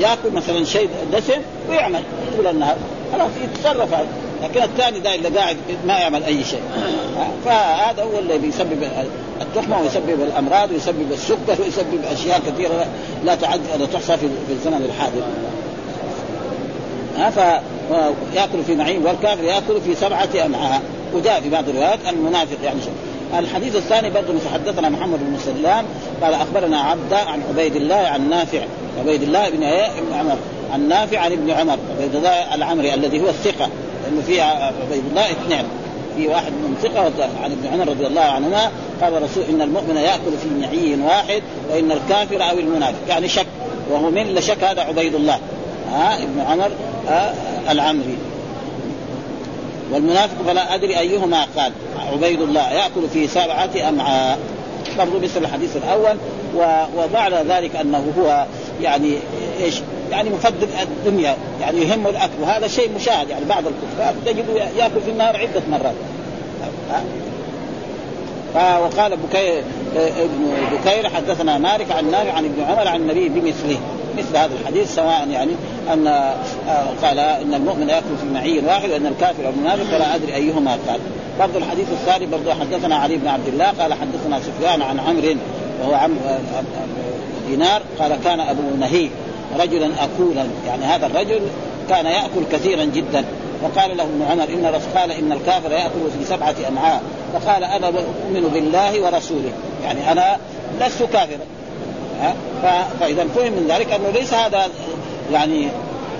[0.00, 2.02] يأكل مثلا شيء دسم ويعمل.
[2.36, 2.76] طول النهار
[3.12, 4.06] خلاص يتصرف هذا.
[4.42, 6.62] لكن الثاني ده اللي قاعد ما يعمل أي شيء.
[7.44, 8.88] فهذا هو اللي بيسبب
[9.40, 12.86] التخمه ويسبب الأمراض ويسبب السكر ويسبب أشياء كثيرة
[13.24, 15.22] لا تعد ولا تحصى في الزمن الحاضر.
[17.18, 17.60] ها
[18.32, 20.82] فياكل في معين والكافر يأكل في سبعة أمعاء.
[21.14, 22.92] وجاء في بعض الروايات المنافق يعني شيء
[23.38, 25.84] الحديث الثاني برضه حدثنا محمد بن سلام
[26.22, 28.60] قال أخبرنا عبده عن عبيد الله عن نافع.
[29.00, 30.36] عبيد الله بن ابن عمر.
[30.72, 31.78] عن نافع عن ابن عمر.
[31.98, 33.68] عبيد الله العمري الذي هو الثقة.
[34.06, 35.64] لأنه في عبيد الله اثنين
[36.16, 38.70] في واحد من ثقة عن ابن عمر رضي الله عنهما
[39.02, 43.08] قال الرسول إن المؤمن يأكل في معي واحد وإن الكافر أو المنافق.
[43.08, 43.46] يعني شك.
[43.90, 45.38] وهو من لشك هذا عبيد الله.
[45.92, 46.70] ها ابن عمر
[47.70, 48.16] العمري.
[49.92, 51.72] والمنافق فلا أدري أيهما قال.
[52.12, 54.38] عبيد الله يأكل في سبعة أمعاء.
[54.98, 56.16] برضو مثل الحديث الأول
[56.96, 58.46] وبعد ذلك أنه هو
[58.82, 59.12] يعني
[59.60, 64.44] إيش؟ يعني مفضل الدنيا يعني يهمه الأكل وهذا شيء مشاهد يعني بعض الكفار تجد
[64.78, 65.94] يأكل في النهار عدة مرات.
[68.56, 69.62] وقال بكير
[69.96, 73.78] ابن بكير حدثنا مالك عن نافع عن ابن عمر عن النبي بمثله
[74.18, 75.52] مثل هذا الحديث سواء يعني
[75.92, 76.34] أن آه،
[77.02, 81.00] قال إن المؤمن يأكل في معي واحد وإن الكافر المنافق فلا أدري أيهما قال.
[81.38, 85.34] برضه الحديث الثاني برضه حدثنا علي بن عبد الله قال حدثنا سفيان عن عمرو
[85.80, 86.16] وهو عم
[87.48, 89.10] دينار قال كان أبو نهيك
[89.56, 90.46] رجلا اكولا.
[90.66, 91.40] يعني هذا الرجل
[91.88, 93.24] كان يأكل كثيرا جدا.
[93.62, 98.50] فقال له ابن عمر إن قال إن الكافر يأكل في سبعة امعاء فقال أنا اؤمن
[98.54, 99.52] بالله ورسوله.
[99.84, 100.36] يعني أنا
[100.80, 101.46] لست كافرا.
[103.00, 104.68] فإذا فهم من ذلك أنه ليس هذا
[105.32, 105.68] يعني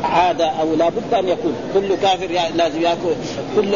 [0.04, 1.54] عادة أو لا بد أن يكون.
[1.74, 3.14] كل كافر لازم يأكل.
[3.56, 3.74] كل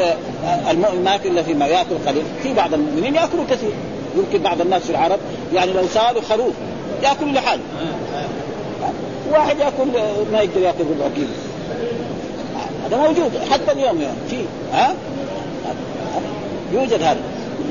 [0.71, 3.73] المؤمن ما إلا فيما يأكل قليل في بعض المؤمنين يأكلوا كثير
[4.17, 5.19] يمكن بعض الناس في العرب
[5.55, 6.55] يعني لو سألوا خروف
[7.03, 7.63] ياكل لحاله
[9.31, 9.87] واحد ياكل
[10.33, 11.29] ما يقدر ياكل ربع كيلو
[12.87, 14.17] هذا موجود حتى اليوم يعني.
[14.31, 14.37] في
[14.73, 14.95] ها؟
[16.73, 17.21] يوجد هذا.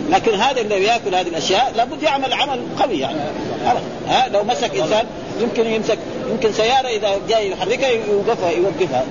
[0.10, 3.19] لكن هذا اللي ياكل هذه الأشياء لابد يعمل عمل قوي يعني.
[4.08, 5.06] ها؟ لو مسك إنسان
[5.41, 5.98] يمكن يمسك
[6.32, 9.06] يمكن سيارة إذا جاي يحركها يوقفها يوقفها.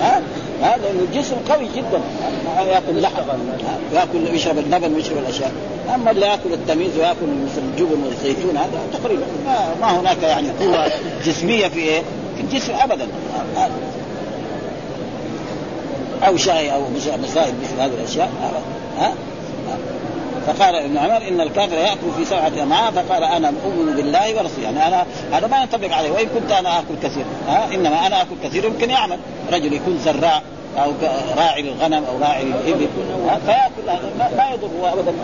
[0.00, 0.22] ها؟
[0.62, 2.00] هذا الجسم قوي جدا.
[2.66, 3.22] يأكل لحم
[3.94, 5.52] يأكل يشرب اللبن ويشرب الأشياء.
[5.94, 10.88] أما اللي يأكل التميز ويأكل مثل الجبن والزيتون هذا تقريبا ما, ما هناك يعني قوة
[11.24, 12.02] جسمية في إيه؟
[12.36, 13.06] في الجسم ابدا.
[16.26, 16.80] أو شاي أو
[17.22, 18.30] مسائل مثل هذه الأشياء
[18.98, 19.12] ها؟
[20.46, 24.62] فقال ابن عمر إن الكافر يأكل في سبعة امعاء فقال أنا أؤمن بالله ورسوله.
[24.62, 26.10] يعني أنا هذا ما ينطبق عليه.
[26.10, 29.18] وإن كنت أنا آكل كثير ها؟ إنما أنا آكل كثير يمكن يعمل.
[29.52, 30.42] رجل يكون زراع
[30.78, 30.92] أو
[31.36, 32.88] راعي للغنم أو راعي للإبل.
[33.46, 34.92] فيأكل ما يضر.
[34.92, 35.14] ابدا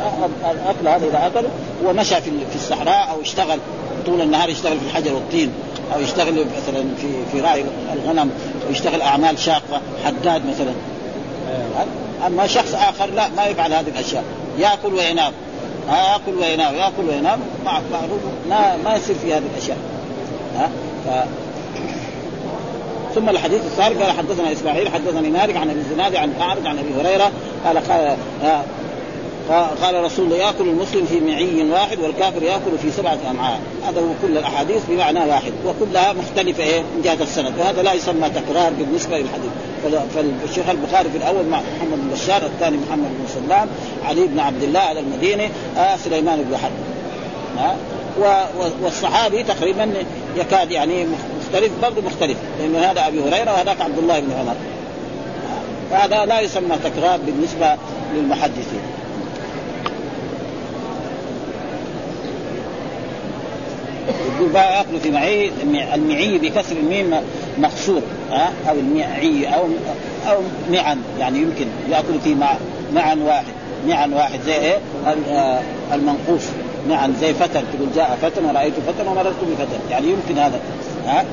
[0.51, 1.49] الاكل هذا إذا اكله
[1.85, 3.59] ومشى في في الصحراء أو اشتغل.
[4.07, 5.53] طول النهار يشتغل في الحجر والطين.
[5.95, 8.31] أو يشتغل مثلا في في راعي الغنم.
[8.69, 9.81] ويشتغل أعمال شاقة.
[10.05, 10.73] حداد مثلا.
[12.27, 14.25] أما شخص آخر لا ما يفعل هذه الأشياء.
[14.59, 15.33] ياكل وينام.
[15.89, 19.79] ياكل وينام ياكل وينام معروف ما ما يصير في هذه الأشياء.
[20.57, 20.71] ها
[21.07, 21.09] ف...
[23.15, 26.89] ثم الحديث الثالث قال حدثنا إسماعيل حدثني مالك عن أبي الزناد عن أعرج عن أبي
[27.01, 27.31] هريرة
[27.65, 28.17] قال قال
[29.83, 33.61] قال رسول الله يأكل المسلم في معي واحد والكافر يأكل في سبعة أمعاء.
[33.87, 37.53] هذا هو كل الأحاديث بمعنى واحد وكلها مختلفة إيه من جهة السند.
[37.59, 39.51] وهذا لا يسمى تكرار بالنسبة للحديث.
[39.83, 43.69] فالشيخ البخاري في الأول مع محمد بن بشار الثاني محمد بن سلام
[44.05, 46.73] علي بن عبد الله على المديني آه سليمان بن حرب.
[47.59, 47.77] آه
[48.83, 49.93] والصحابي تقريبا
[50.37, 51.07] يكاد يعني
[51.41, 54.55] مختلف برضه مختلف لأنه هذا أبي هريرة وهذاك عبد الله بن عمر.
[55.91, 57.77] فهذا لا يسمى تكرار بالنسبة
[58.15, 58.81] للمحدثين.
[64.37, 65.51] يقول ياكل في معي
[65.95, 67.15] المعي بكسر الميم
[67.59, 68.03] مقصور.
[68.69, 69.69] أو المعي أو
[70.29, 70.37] أو
[70.71, 72.55] معا يعني يمكن يأكل في مع
[72.95, 73.53] معا واحد
[73.89, 75.61] معا واحد زي إيه؟ آه،
[75.95, 76.43] المنقوص.
[76.89, 80.61] معا زي فتى تقول جاء فتى ورأيت فتى ومررت بفتى يعني يمكن هذا
[81.07, 81.25] ها؟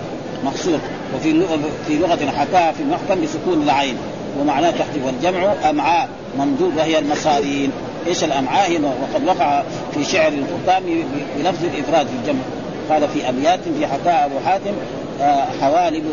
[0.45, 0.79] مقصور
[1.15, 3.95] وفي اللغة في لغة حكاها في المحكم بسكون العين
[4.39, 7.71] ومعناه تحت والجمع أمعاء ممدود وهي المصارين.
[8.07, 10.83] إيش الأمعاء؟ هنا وقد وقع في شعر القطام
[11.37, 12.41] بلفظ الإفراد في الجمع.
[12.89, 14.71] قال في أبيات في حكاء أبو حاتم
[15.61, 16.03] حوالب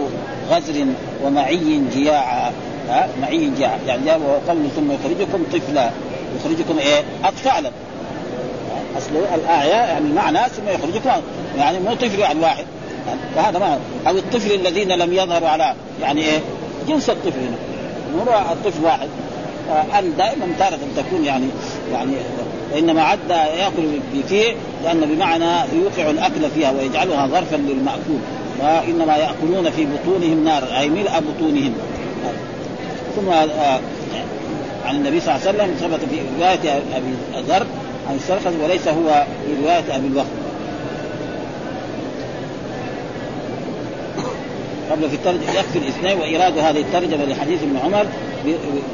[0.51, 0.87] غزر
[1.25, 2.53] ومعي جياعا
[3.21, 5.90] معي جياعا يعني جاء قول ثم يخرجكم طفلا.
[6.40, 7.71] يخرجكم إيه؟ أطفالا.
[8.99, 11.23] أصل الاعياء يعني معنى ثم يخرجكم.
[11.59, 12.64] يعني مو طفل يعني واحد.
[13.35, 16.38] فهذا ما أو الطفل الذين لم يظهروا على يعني إيه؟
[16.88, 17.38] جنس الطفل.
[17.38, 19.09] هنا مو الطفل واحد.
[19.99, 21.47] ان دائما تارة تكون يعني
[21.92, 22.12] يعني
[22.75, 27.57] وانما عد يأكل بفيه لأن بمعنى يوقع الأكل فيها ويجعلها ظرفا
[28.61, 31.75] وإنما يأكلون في بطونهم نار أي ملء بطونهم.
[33.16, 33.81] ثم آه،
[34.87, 37.66] عن النبي صلى الله عليه وسلم ثبت في رواية أبي ذر
[38.09, 40.27] عن السرخس وليس هو في رواية أبي الوقت
[44.90, 48.07] قبل في الترجمة يكفي الاثنين وإيراد هذه الترجمة لحديث ابن عمر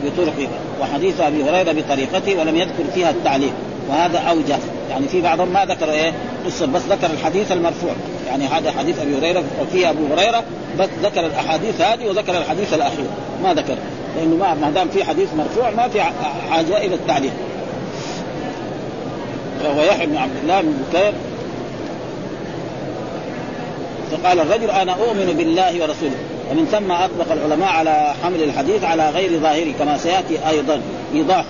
[0.05, 0.49] بطرقه.
[0.81, 3.53] وحديث أبي هريرة بطريقته ولم يذكر فيها التعليق
[3.89, 4.59] وهذا أوجه
[4.91, 6.13] يعني في بعضهم ما ذكر إيه
[6.47, 7.93] قصة بس ذكر الحديث المرفوع.
[8.27, 10.43] يعني هذا حديث أبي هريرة وفيه أبو هريرة
[10.79, 13.07] بس ذكر الأحاديث هذه وذكر الحديث الأخير.
[13.43, 13.77] ما ذكر
[14.17, 16.03] لأنه ما دام في حديث مرفوع ما في
[16.51, 17.33] حاجة إلى التعليق
[19.65, 21.13] وهو يحيى بن عبد الله بن بكير.
[24.13, 26.17] فقال الرجل أنا أؤمن بالله ورسوله.
[26.51, 30.81] ومن ثم اطلق العلماء على حمل الحديث على غير ظاهره كما سيأتي أيضا
[31.15, 31.45] إيضاحه.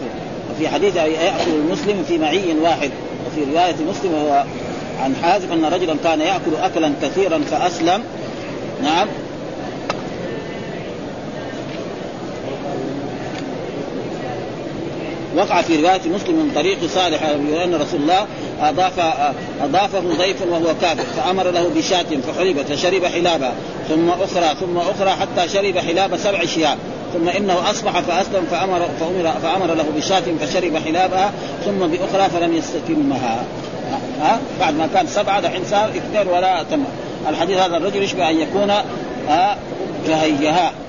[0.63, 2.91] وفي حديث يأكل المسلم في معي واحد
[3.27, 4.45] وفي رواية مسلم وهو
[5.01, 8.03] عن حازم أن رجلا كان يأكل اكلا كثيرا فأسلم.
[8.83, 9.09] نعم.
[15.37, 17.23] وقع في رواية مسلم من طريق صالح
[17.65, 18.27] أن رسول الله
[18.61, 19.01] اضاف
[19.63, 23.55] أضافه ضيف وهو كافر فأمر له بشاة فحلبت فشرب حلابها
[23.89, 26.79] ثم أخرى ثم أخرى حتى شرب حلاب سبع شياب.
[27.13, 31.33] ثم إنه أصبح فأسلم فامر فامر فأمر له بشاة فشرب حلابها
[31.65, 33.45] ثم بأخرى فلم يستتمها.
[34.21, 36.85] ها؟ بعد ما كان سبعة دحين صار اثنين ولا تم
[37.29, 38.71] الحديث هذا الرجل يشبه أن يكون
[39.29, 39.57] ها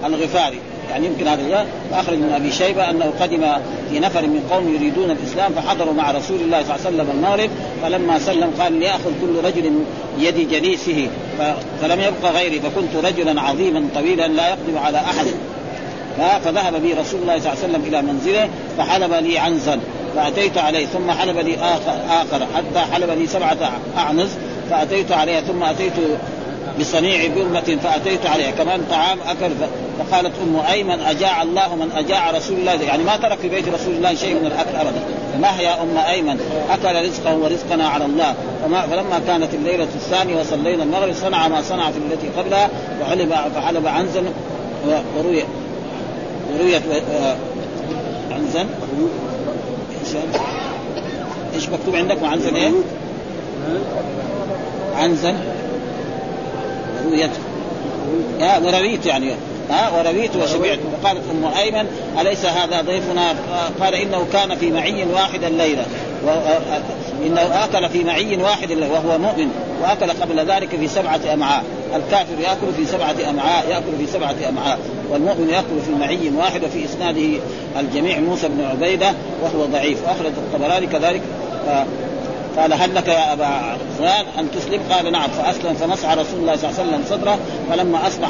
[0.06, 0.60] الغفاري.
[0.92, 3.46] يعني يمكن هذا واخرج من أبي شيبة أنه قدم
[3.92, 7.50] في نفر من قوم يريدون الإسلام فحضروا مع رسول الله صلى الله عليه وسلم المغرب
[7.84, 9.72] فلما سلم قال ليأخذ كل رجل
[10.20, 11.08] يد جليسه
[11.82, 15.26] فلم يبق غيري فكنت رجلا عظيما طويلا لا يقدم على أحد.
[16.18, 19.80] فذهب بي رسول الله صلى الله عليه وسلم إلى منزله فحلب لي عنزا
[20.16, 23.58] فأتيت عليه ثم حلب لي اخر, آخر حتى حلب لي سبعة
[23.98, 24.30] أعنز
[24.70, 25.94] فأتيت عليها ثم أتيت
[26.80, 29.52] بصنيع برمة فأتيت عليها كمان طعام أكل
[30.00, 33.94] فقالت أم أيمن أجاع الله من أجاع رسول الله يعني ما ترك في بيت رسول
[33.94, 35.02] الله شيء من الأكل أبدا.
[35.42, 38.36] ما هي أم أيمن؟ أكل رزقه ورزقنا على الله.
[38.64, 42.70] فما فلما كانت الليلة الثانية وصلينا المغرب صنع ما صنع في التي قبلها
[43.02, 44.24] وحلب فحلب عنزا
[45.18, 45.44] وروي.
[46.52, 46.82] ورويت
[48.32, 48.66] عنزا
[51.56, 52.72] إيش مكتوب عندك عنزا إيه؟
[54.96, 55.36] عنزا
[57.06, 57.30] رويت.
[58.42, 59.32] ها ورويت يعني.
[59.70, 61.88] ها ورويت وشبعت فقالت أم أيمن
[62.22, 63.36] أليس هذا ضيفنا؟
[63.82, 65.86] قال إنه كان في معي واحد الليلة
[67.26, 69.50] انه أكل في معي واحد وهو مؤمن
[69.82, 71.64] وأكل قبل ذلك في سبعة أمعاء.
[71.96, 74.80] الكافر يأكل في سبعة أمعاء يأكل في سبعة أمعاء.
[75.10, 77.40] والمؤمن يأكل في معي واحد وفي إسناده
[77.80, 79.98] الجميع موسى بن عبيدة وهو ضعيف.
[80.08, 81.22] وأخرج الطبراني كذلك.
[82.58, 85.30] قال هل لك يا أبا فلان أن تسلم؟ قال نعم.
[85.30, 87.38] فأسلم فمسح رسول الله صلى الله عليه وسلم صدره
[87.70, 88.30] فلما أصبح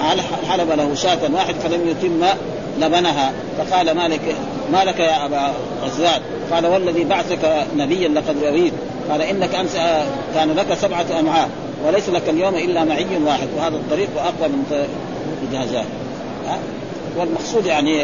[0.49, 2.25] حلب له شاة واحد فلم يتم
[2.79, 3.31] لبنها.
[3.57, 4.35] فقال ما لك
[4.71, 6.21] ما لك يا أبا غزوان؟
[6.51, 8.73] قال والذي بعثك نبيا لقد رويت
[9.09, 9.75] قال إنك امس
[10.35, 11.49] كان لك سبعة أمعاء
[11.85, 14.87] وليس لك اليوم إلا معي واحد وهذا الطريق أقوى من
[15.51, 15.85] اجازات
[17.17, 18.03] والمقصود يعني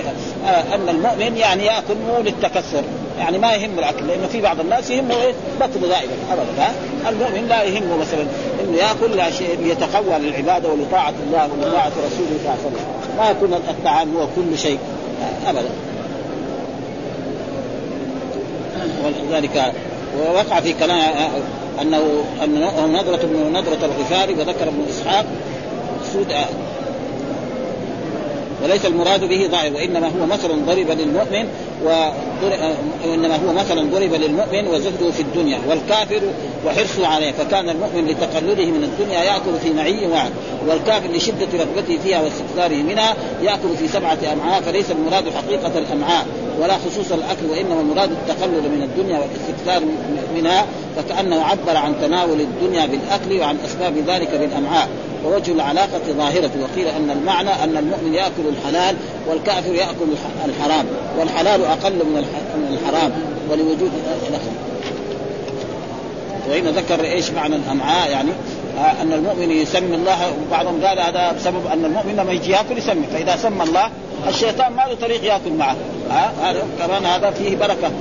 [0.73, 2.83] أن المؤمن يعني يأكل مو للتكثر
[3.19, 6.71] يعني ما يهم الأكل لأنه في بعض الناس يهمه إيه؟ بطل دائما أبدا
[7.09, 8.25] المؤمن لا يهمه مثلا
[8.63, 13.17] إنه يأكل شيء ليتقوى للعبادة ولطاعة الله ولطاعة رسوله صلى الله عليه وسلم.
[13.17, 14.79] ما يكون الطعام هو كل شيء
[15.47, 15.69] أبدا.
[19.05, 19.73] ولذلك
[20.17, 20.99] ووقع في كلام
[21.81, 25.25] أنه انه نظرة من نظرة الغفاري وذكر ابن إسحاق
[26.13, 26.33] سود
[28.63, 31.47] وليس المراد به ضعيف وإنما هو مثل ضرب للمؤمن
[31.83, 36.21] وإنما هو مثلا ضرب للمؤمن وزهده في الدنيا والكافر
[36.65, 40.31] وحرصه عليه فكان المؤمن لتقلده من الدنيا يأكل في معي واحد
[40.67, 46.25] والكافر لشدة رغبته فيها واستكثاره منها يأكل في سبعة أمعاء فليس المراد حقيقة الأمعاء
[46.61, 49.81] ولا خصوص الأكل وإنما المراد التقلد من الدنيا والاستكثار
[50.35, 50.65] منها
[50.97, 54.89] فكأنه عبر عن تناول الدنيا بالأكل وعن أسباب ذلك بالأمعاء.
[55.25, 58.95] ووجه العلاقة ظاهرة وقيل أن المعنى أن المؤمن يأكل الحلال
[59.27, 60.05] والكافر يأكل
[60.45, 60.85] الحرام
[61.19, 62.25] والحلال أقل من
[62.71, 63.11] الحرام
[63.49, 63.91] ولوجود
[66.49, 68.29] وهنا ذكر إيش معنى الأمعاء؟ يعني
[68.77, 73.07] آه أن المؤمن يسمي الله وبعضهم قال هذا بسبب أن المؤمن لما يجي يأكل يسمي
[73.13, 73.89] فإذا سمى الله
[74.27, 75.75] الشيطان ما له طريق يأكل معه.
[76.11, 77.91] آه هذا كمان هذا فيه بركة.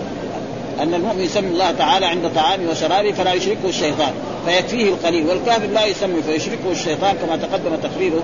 [0.82, 4.12] أن المؤمن يسمي الله تعالى عند طعامه وشرابه فلا يشركه الشيطان
[4.46, 8.22] فيكفيه القليل والكافر لا يسمي فيشركه الشيطان كما تقدم تقريره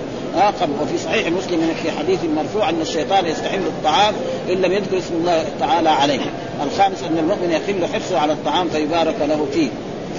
[0.61, 4.13] قبل وفي صحيح مسلم في حديث مرفوع أن الشيطان يستحل الطعام
[4.49, 6.19] إن لم يذكر اسم الله تعالى عليه.
[6.63, 9.69] الخامس أن المؤمن يخل حرصه على الطعام فيبارك له فيه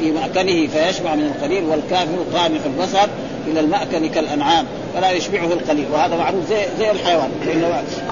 [0.00, 3.08] في مأكله فيشبع من القليل والكافر طامح البصر
[3.46, 7.30] إلى المأكل كالأنعام فلا يشبعه القليل وهذا معروف زي زي الحيوان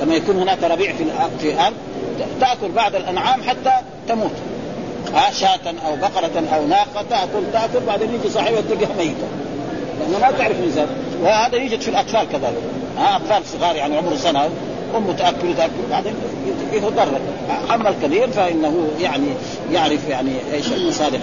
[0.03, 1.05] لما يكون هناك ربيع في
[1.41, 1.75] في الأرض
[2.41, 3.73] تأكل بعض الأنعام حتى
[4.09, 4.33] تموت.
[5.33, 9.29] شاة أو بقرة أو ناقة تاكل تأكل بعدين يجي صاحبها تلقاها ميتة.
[10.01, 10.87] لأنه ما تعرف ميزان
[11.23, 12.63] وهذا يوجد في الأطفال كذلك.
[12.99, 14.49] ها أطفال صغار يعني عمره سنة.
[14.97, 16.15] امه تأكل تأكل بعدين
[16.73, 17.09] يضر
[17.75, 19.29] أما الكبير فإنه يعني
[19.73, 21.21] يعرف يعني إيش المصالح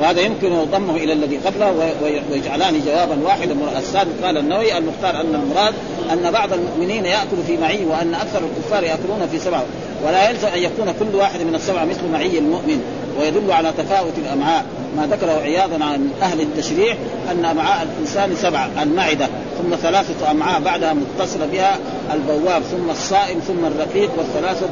[0.00, 1.94] وهذا يمكن ضمه إلى الذي قبله
[2.32, 3.56] ويجعلان جوابا واحدا.
[3.78, 5.74] السادس قال النووي المختار أن المراد
[6.12, 9.64] أن بعض المؤمنين يأكل في معي وأن أكثر الكفار يأكلون في سبعه
[10.06, 12.82] ولا يلزم أن يكون كل واحد من السبعه مثل معي المؤمن
[13.20, 14.64] ويدل على تفاوت الأمعاء.
[14.96, 16.96] ما ذكره عياضا عن أهل التشريع
[17.30, 19.26] أن أمعاء الإنسان سبعه المعدة
[19.58, 21.78] ثم ثلاثة أمعاء بعدها متصلة بها
[22.12, 24.68] البواب ثم الصائم ثم الرقيق والثلاثة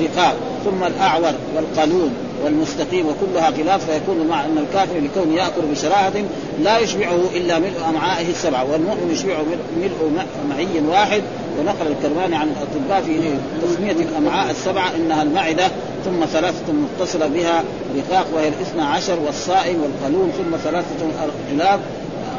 [0.00, 6.24] رقاب ثم الأعور والقانون والمستقيم وكلها خلاف فيكون مع أن الكافر لكون يأكل بشراهة
[6.62, 9.42] لا يشبعه إلا ملء أمعائه السبعه والمؤمن يشبعه
[9.80, 11.22] ملء معي واحد.
[11.58, 13.34] ونقل الكرماني عن الأطباء في
[13.66, 15.68] تسمية الأمعاء السبعه إنها المعدة
[16.04, 17.64] ثم ثلاثة متصله بها
[17.96, 21.80] رقاق وهي الاثنى عشر والصائم والقلون ثم ثلاثة الخلاف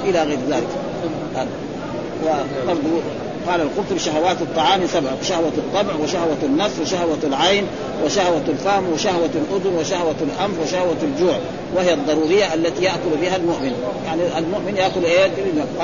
[0.05, 0.67] إلى غير ذلك.
[3.47, 7.67] قال القرطبي شهوات الطعام سبع شهوة الطبع وشهوة النفس وشهوة العين
[8.05, 11.35] وشهوة الفم وشهوة الأذن وشهوة الأنف وشهوة الجوع
[11.75, 13.73] وهي الضرورية التي يأكل بها المؤمن.
[14.05, 15.25] يعني المؤمن يأكل إيه؟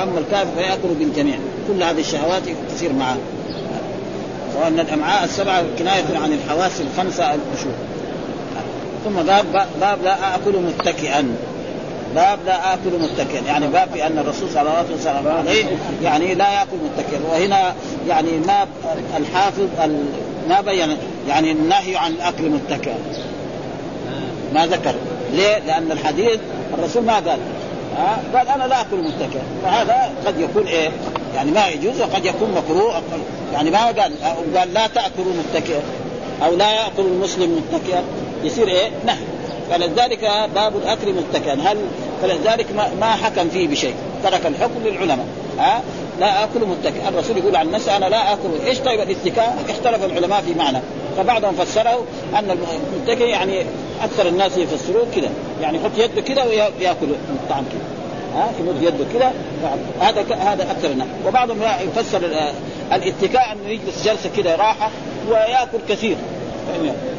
[0.03, 1.37] أما الكافر فيأكل بالجميع.
[1.67, 2.41] كل هذه الشهوات
[2.75, 3.17] تصير معه.
[4.61, 7.73] وأن الأمعاء السبعة كناية عن الحواس الخمسة المشهور
[9.05, 9.45] ثم باب
[9.81, 11.35] باب لا آكل متكئا.
[12.15, 13.41] باب لا آكل متكئا.
[13.47, 15.45] يعني باب في أن الرسول صلى الله عليه وسلم
[16.03, 17.19] يعني لا يأكل متكئا.
[17.31, 17.73] وهنا
[18.07, 18.67] يعني ما
[19.17, 19.67] الحافظ
[20.49, 20.97] ما بين
[21.27, 22.97] يعني النهي عن الأكل متكئا.
[24.53, 24.95] ما ذكر.
[25.33, 26.39] ليه؟ لأن الحديث
[26.77, 27.39] الرسول ما قال.
[27.97, 29.41] ها قال أنا لا آكل متكئا.
[29.63, 30.89] فهذا قد يكون إيه؟
[31.35, 33.01] يعني ما يجوز وقد يكون مكروه.
[33.53, 34.13] يعني ما قال.
[34.55, 35.81] قال لا تأكلوا متكئا.
[36.45, 38.03] أو لا يأكل المسلم متكئا.
[38.43, 39.17] يصير إيه؟ نهي.
[39.71, 41.53] فلذلك باب الأكل متكئا.
[41.53, 41.77] هل
[42.21, 42.65] فلذلك
[42.99, 43.93] ما, حكم فيه بشيء؟
[44.23, 45.25] ترك الحكم للعلماء.
[45.59, 45.81] ها؟
[46.19, 47.09] لا أكل متكئا.
[47.09, 48.67] الرسول يقول عن نفسه أنا لا أكل.
[48.67, 50.77] إيش طيب الاتكاء؟ اختلف العلماء في معنى.
[51.17, 52.03] فبعضهم فسره
[52.35, 53.65] أن المتكئ يعني
[54.03, 55.29] أكثر الناس يفسروه كذا.
[55.61, 57.81] يعني يحط يده كذا ويأكل الطعام كذا.
[58.35, 59.33] ها؟ يمد يده كذا.
[60.01, 61.07] هذا هذا أكثر الناس.
[61.27, 62.21] وبعضهم يفسر
[62.93, 64.91] الاتكاء أنه يجلس جلسة كذا راحة
[65.29, 66.15] ويأكل كثير.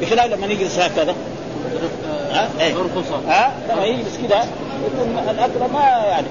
[0.01, 1.14] بخلاف لما يجلس هكذا.
[2.33, 2.75] ها إيه
[3.29, 4.49] ها لما يجلس كذا
[4.87, 6.27] يكون الأكل ما يعني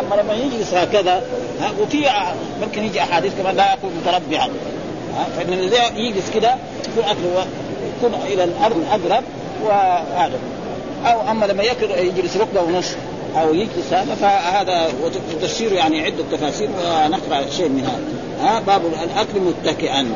[0.00, 1.22] اما لما يجلس هكذا.
[1.60, 2.06] ها وفي
[2.62, 4.48] ممكن يجي أحاديث كمان لا يكون متربعا.
[5.16, 6.58] ها فإن الذي يجلس كذا
[6.88, 7.46] يكون اكله
[7.98, 9.24] يكون إلى الأرض أقرب
[9.64, 10.38] وهذا
[11.06, 11.62] أو أما لما
[11.98, 12.94] يجلس ركبة ونص
[13.40, 18.48] أو يجلس هذا فهذا وتفسير يعني عدة تفاسير ونقرأ شيء من هذا.
[18.48, 20.06] ها باب الأكل متكئا.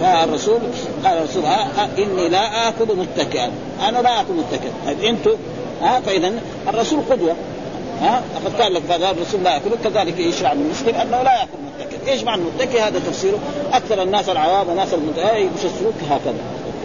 [0.00, 0.58] فالرسول
[1.04, 1.44] قال الرسول
[1.98, 3.50] إني لا آكل متكئا.
[3.88, 4.72] أنا لا آكل متكئا.
[4.86, 5.36] طيب أنتم؟
[5.82, 6.32] ها فإذا
[6.68, 7.36] الرسول قدوة.
[8.00, 12.10] ها لقد قال لك هذا الرسول لا يأكل كذلك يشرع المسلم أنه لا يأكل متكئ،
[12.10, 13.38] إيش معنى متكئ؟ هذا تفسيره.
[13.72, 16.34] أكثر الناس العوام الناس يمشي السلوك هكذا.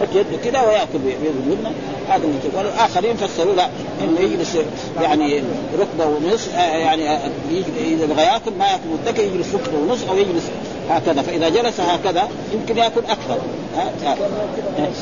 [0.00, 1.16] يحط يده كذا ويأكل بيد
[1.46, 1.74] اليمنى.
[2.08, 3.68] هذا المتكئ، والاخرين فسروا لا
[4.04, 4.58] إنه يجلس
[5.00, 5.42] يعني
[5.78, 10.44] ركبة ونصف يعني اذا يبغى يأكل ما يأكل متكئ يجلس ركبة ونصف أو يجلس
[10.90, 13.38] هكذا فإذا جلس هكذا يمكن يأكل أكثر.
[13.76, 14.16] ها؟ ها؟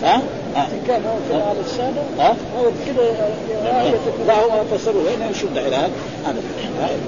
[0.03, 0.22] ها؟
[0.57, 2.36] ها؟
[2.86, 3.12] كده
[4.26, 5.91] لا هو فسروا هنا يشد إلى هذا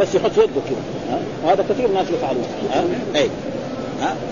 [0.00, 1.18] بس يحط يده كده.
[1.44, 2.44] وهذا كثير ناس يفعلون.
[3.16, 3.30] اي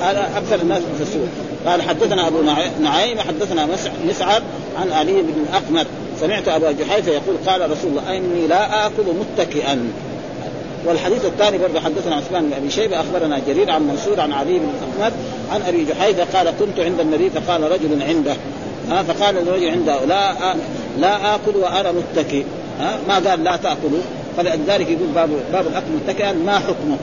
[0.00, 1.28] هذا أكثر الناس يفسرون.
[1.66, 2.42] قال حدثنا أبو
[2.82, 3.68] نعيم حدثنا
[4.08, 4.42] مسعد
[4.80, 5.86] عن علي بن الأقمر.
[6.20, 9.92] سمعت أبا جحيفة يقول قال رسول الله إني لا آكل متكئا.
[10.88, 14.68] والحديث الثاني برضه حدثنا عثمان بن أبي شيبة أخبرنا جرير عن منصور عن علي بن
[14.68, 15.12] احمد
[15.52, 18.36] عن أبي جحيفة قال كنت عند النبي فقال رجل عنده.
[18.90, 20.54] ها فقال الرجل عنده لا
[20.98, 22.44] لا آكل وأنا متكئ.
[22.80, 24.00] ها ما قال لا تأكلوا.
[24.36, 26.96] فلذلك يقول باب باب الأكل متكئا ما حكمه.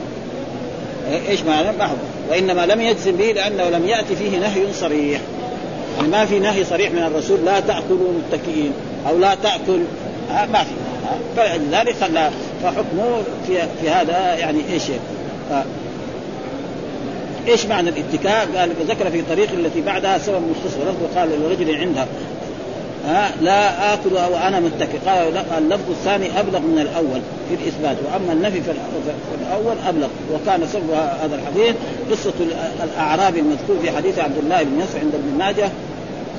[1.29, 5.21] إيش معنى ما حكمه؟ وإنما لم يجزم به لأنه لم يأتي فيه نهي صريح.
[5.97, 8.71] يعني ما في نهي صريح من الرسول لا تأكلوا متكئين.
[9.09, 9.79] أو لا تأكل.
[10.29, 10.84] ما في.
[11.37, 12.29] فلذلك خلى
[12.63, 14.83] فحكمه في, في هذا يعني إيش.
[17.47, 22.07] إيش معنى الاتكاء؟ قال ذكر في طريق التي بعدها سبب مختص ولفظ قال لرجل عندها
[23.07, 28.61] ها لا آكل وأنا متكئ قال اللفظ الثاني أبلغ من الأول في الإثبات وأما النفي
[28.61, 28.71] في
[29.41, 30.89] الأول أبلغ وكان سبب
[31.21, 31.75] هذا الحديث
[32.11, 32.33] قصة
[32.83, 35.69] الأعرابي المذكور في حديث عبد الله بن يسر عند ابن ماجه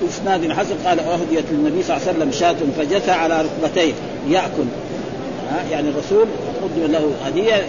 [0.08, 0.74] إسناد حسن.
[0.86, 3.92] قال أهديت للنبي صلى الله عليه وسلم شاة فجثى على ركبتيه.
[4.28, 4.64] يأكل.
[5.70, 6.26] يعني الرسول
[6.62, 7.66] قدم له هدية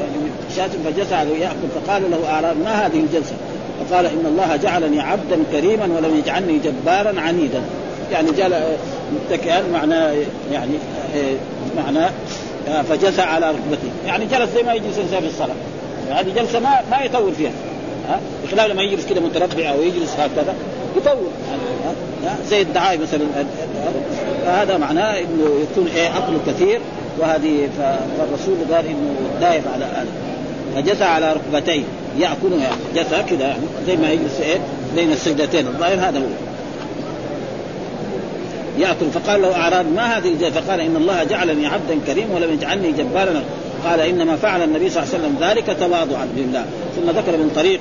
[0.55, 1.67] شاة فجلس على يأكل.
[1.75, 3.33] فقال له اعراب ما هذه الجلسة؟
[3.89, 7.61] فقال إن الله جعلني عبدا كريما ولم يجعلني جبارا عنيدا.
[8.11, 8.63] يعني جعل
[9.15, 10.15] متكئا معناه
[10.51, 10.71] يعني
[11.77, 12.11] معناه
[12.89, 15.55] فجلس على ركبته يعني جلس زي ما يجلس الانسان في الصلاة.
[16.09, 17.51] هذه جلسة ما ما يطول فيها.
[18.09, 20.55] ها؟ بخلاف لما يجلس كده متربع أو يجلس هكذا
[20.97, 21.27] يطول.
[22.49, 23.19] زي الدعاء مثلا.
[24.45, 26.79] فهذا معناه إنه يكون إيه اكله كثير
[27.19, 30.05] وهذه فالرسول قال إنه لا يفعل هذا.
[30.75, 31.83] فجثى على ركبتيه
[32.19, 34.57] ياكلها جثى كذا يعني زي ما يجلس إيه؟
[34.95, 35.67] بين السجدتين.
[35.67, 36.23] الظاهر هذا هو.
[38.79, 42.91] يأكل فقال له اعراب ما هذه الجثة؟ فقال إن الله جعلني عبدا كريما ولم يجعلني
[42.91, 43.43] جبارا.
[43.85, 46.65] قال إنما فعل النبي صلى الله عليه وسلم ذلك تواضعا لله.
[46.95, 47.79] ثم ذكر من طريق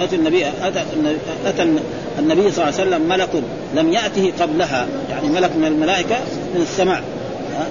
[0.00, 0.46] أتى النبي
[1.46, 1.62] أتى
[2.18, 3.28] النبي صلى الله عليه وسلم ملك
[3.74, 6.16] لم يأته قبلها يعني ملك من الملائكة
[6.54, 7.02] من السماء.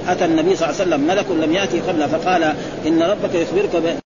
[0.07, 2.43] أتى النبي صلى الله عليه وسلم ملك لم يأته قبلها فقال
[2.87, 3.97] إن ربك يخبرك.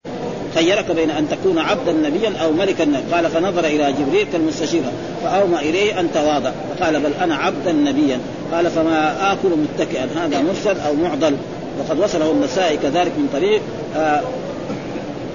[0.54, 3.02] خيرك بين أن تكون عبدا نبيا أو ملكا.
[3.12, 4.82] قال فنظر إلى جبريل كالمستشير
[5.24, 6.50] فاومى إليه أن تواضع.
[6.78, 8.20] فقال بل أنا عبدا نبيا.
[8.52, 11.36] قال فما آكل متكئا هذا مرسل أو معضل؟
[11.78, 13.60] وقد وصله النسائي كذلك من طريق
[13.96, 14.20] آه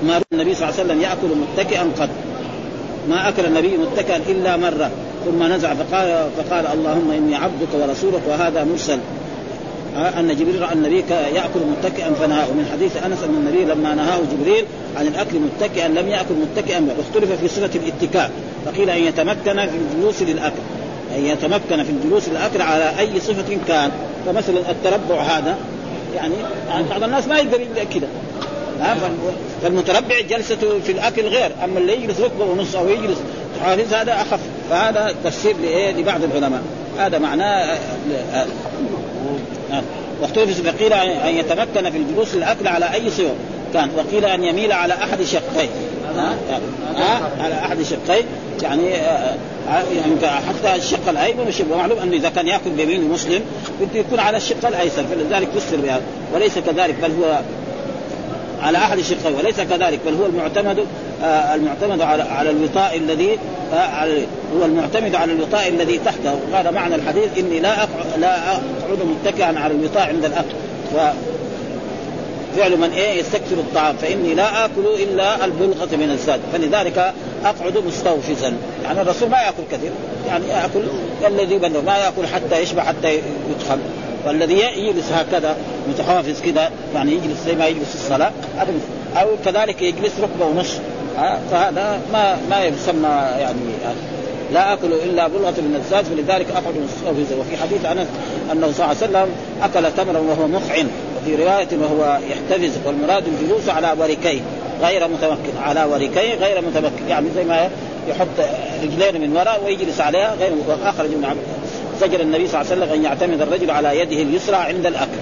[0.03, 2.09] ما النبي صلى الله عليه وسلم يأكل متكئا قد
[3.09, 4.91] ما أكل النبي متكئا إلا مرة.
[5.25, 8.97] ثم نزع فقال فقال اللهم إني عبدك ورسولك وهذا مرسل.
[10.19, 12.45] أن جبريل رأى النبي يأكل متكئا فنهاه.
[12.45, 14.65] من حديث أنس أن النبي لما نهاه جبريل
[14.97, 18.31] عن الأكل متكئا لم يأكل متكئا واختلف في صفه الاتكاء.
[18.65, 20.61] فقيل أن يتمكن في الجلوس للأكل.
[21.17, 23.91] أن يتمكن في الجلوس للاكل على أي صفة كان.
[24.25, 25.57] فمثلا التربع هذا
[26.15, 26.33] يعني,
[26.69, 27.57] يعني بعض الناس ما يقدر
[27.93, 28.07] كذا
[29.61, 33.17] فالمتربع جلسته في الأكل غير أما اللي يجلس ركبة ونص أو يجلس
[33.63, 34.39] حافظ هذا أخف.
[34.69, 36.61] فهذا تفسير لإيه؟ لبعض العلماء.
[36.97, 37.77] هذا معناه
[40.21, 43.35] واختلف فقيل أن يتمكن في الجلوس للأكل على أي صور
[43.73, 45.69] كان وقيل أن يميل على أحد شقيه
[47.39, 48.23] على أحد شقيه
[48.63, 53.41] يعني يعني حتى الشق الأيمن ومعلوم انه إذا كان يأكل بيمين مسلم
[53.81, 56.01] بده يكون على الشق الأيسر فلذلك فسر بهذا.
[56.33, 57.39] وليس كذلك بل هو
[58.65, 60.85] على أحد الشقين وليس كذلك بل هو المعتمد
[61.23, 63.39] آه المعتمد على على الوطاء الذي
[63.73, 64.07] آه
[64.59, 66.39] هو المعتمد على الوطاء الذي تحته.
[66.53, 70.55] هذا معنى الحديث إني لا أقعد لا أقعد متكئا على الوطاء عند الاكل
[72.57, 73.95] فعل من إيه؟ يستكثر الطعام.
[73.95, 76.39] فإني لا آكل إلا البلغة من الزاد.
[76.53, 77.13] فلذلك
[77.45, 78.53] أقعد مستوفزا.
[78.83, 79.91] يعني الرسول ما يأكل كثير.
[80.27, 80.81] يعني يأكل
[81.27, 83.79] الذي بلغ ما يأكل حتى يشبع حتى يدخل.
[84.25, 85.55] والذي يجلس هكذا
[85.89, 88.31] متحافظ كذا يعني يجلس زي ما يجلس الصلاة
[89.15, 90.77] أو كذلك يجلس ركبة ونص
[91.51, 93.09] فهذا ما ما يسمى
[93.39, 93.59] يعني
[94.53, 98.07] لا أكل إلا بلغة من الزاد فلذلك اقعد مستوفزا وفي حديث أنس
[98.51, 99.29] أنه صلى الله عليه وسلم
[99.63, 100.87] أكل تمرا وهو مخعن.
[101.21, 104.41] وفي رواية وهو يحتفز والمراد الجلوس على وركيه.
[104.81, 105.57] غير متمكن.
[105.63, 107.07] على وركيه غير متمكن.
[107.09, 107.69] يعني زي ما
[108.07, 108.27] يحط
[108.83, 110.51] رجلين من وراء ويجلس عليها غير
[110.83, 111.39] أخرج ابن عبد
[112.01, 115.17] زجر النبي صلى الله عليه وسلم أن يعتمد الرجل على يده اليسرى عند الأكل.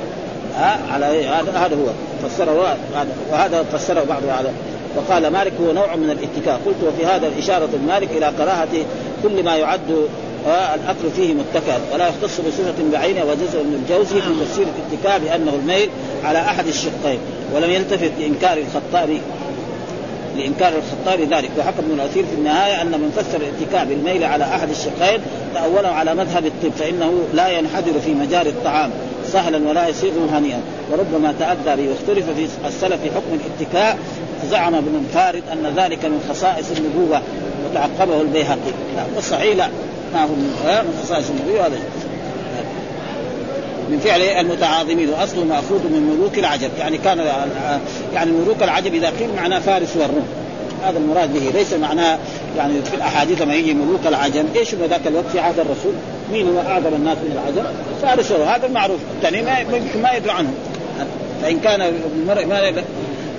[0.56, 1.88] ها؟ على هذا هذا هو.
[2.28, 2.78] فسره
[3.32, 4.54] وهذا فسره بعض هذا.
[4.96, 6.60] وقال مالك هو نوع من الاتكاء.
[6.66, 8.86] قلت وفي هذا الإشارة مالك إلى كراهة
[9.24, 10.08] كل ما يعد
[10.76, 15.90] الأكل فيه متكئا ولا يختص بصفة بعينها وجزء من الجوزي في تفسير الاتكاء بأنه الميل
[16.24, 17.20] على أحد الشقين.
[17.56, 19.22] ولم يلتفت لإنكار الخطابي
[20.38, 21.50] لإنكار الخطابي ذلك.
[21.58, 25.20] وحكى ابن الأثير في النهاية أن من فسر الاتكاء بالميل على أحد الشقين
[25.54, 28.92] تأوله على مذهب الطب فإنه لا ينحدر في مجاري الطعام
[29.28, 30.62] سهلا ولا يصيغ هنيئا.
[30.92, 33.98] وربما تأدى به واختلف في السلف في حكم الاتكاء.
[34.52, 37.22] زعم ابن فارد أن ذلك من خصائص النبوة
[37.66, 38.72] وتعقبه البيهقي.
[38.96, 39.68] لا والصحيح لا
[40.14, 41.78] ما هو من خصائص النبوة هذا
[43.90, 46.70] من فعل المتعاظمين واصله مأخوذ من ملوك العجب.
[46.80, 47.26] يعني كان
[48.14, 50.28] يعني ملوك العجب إذا قيل معناه فارس والروم.
[50.84, 52.20] هذا المراد به ليس معناه
[52.58, 54.46] يعني في الأحاديث لما يجي ملوك العجم.
[54.56, 55.94] إيش هو ذاك الوقت في عهد الرسول؟
[56.32, 57.70] مين هو أعظم الناس من العجم؟
[58.02, 60.54] فارس هذا المعروف الثاني ما يمكن ما يدري عنه.
[61.42, 62.84] فإن كان المرء ما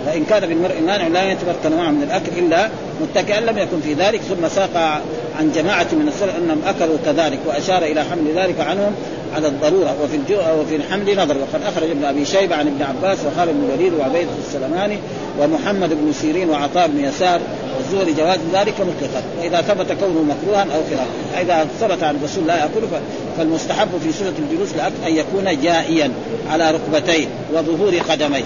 [0.06, 2.68] فإن كان بالمرء مانع لا يتمكن معه من الأكل إلا
[3.02, 5.02] متكئا لم يكن في ذلك ثم ساق
[5.38, 8.94] عن جماعة من السلف أنهم أكلوا كذلك وأشار إلى حمل ذلك عنهم.
[9.34, 11.36] على الضرورة وفي الجو وفي الحمل نظر.
[11.38, 14.98] وقد أخرج ابن أبي شيبة عن ابن عباس وخالد بن الوليد وعبيده السلماني
[15.40, 17.40] ومحمد بن سيرين وعطاء بن يسار
[17.76, 19.22] والزهري جواز ذلك مطلقا.
[19.40, 22.80] وإذا ثبت كونه مكروها أو خلافا اذا ثبت عن الرسول لا ياكل
[23.38, 26.10] فالمستحب في سنه الجلوس لاكل أن يكون جائيا
[26.50, 28.44] على ركبتيه وظهور قدميه.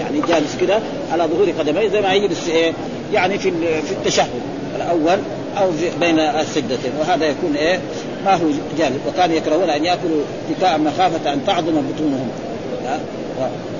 [0.00, 0.78] يعني جالس كده
[1.12, 2.72] على ظهور قدميه زي ما يجلس إيه؟
[3.12, 3.50] يعني في
[3.82, 4.28] في التشهد
[4.76, 5.18] الأول
[5.58, 5.70] أو
[6.00, 6.92] بين السجدتين.
[7.00, 7.80] وهذا يكون إيه؟
[8.24, 8.46] ما هو
[8.78, 12.28] جالس وكانوا يكرهون أن يأكلوا اتكاء مخافة أن تعظم بطونهم.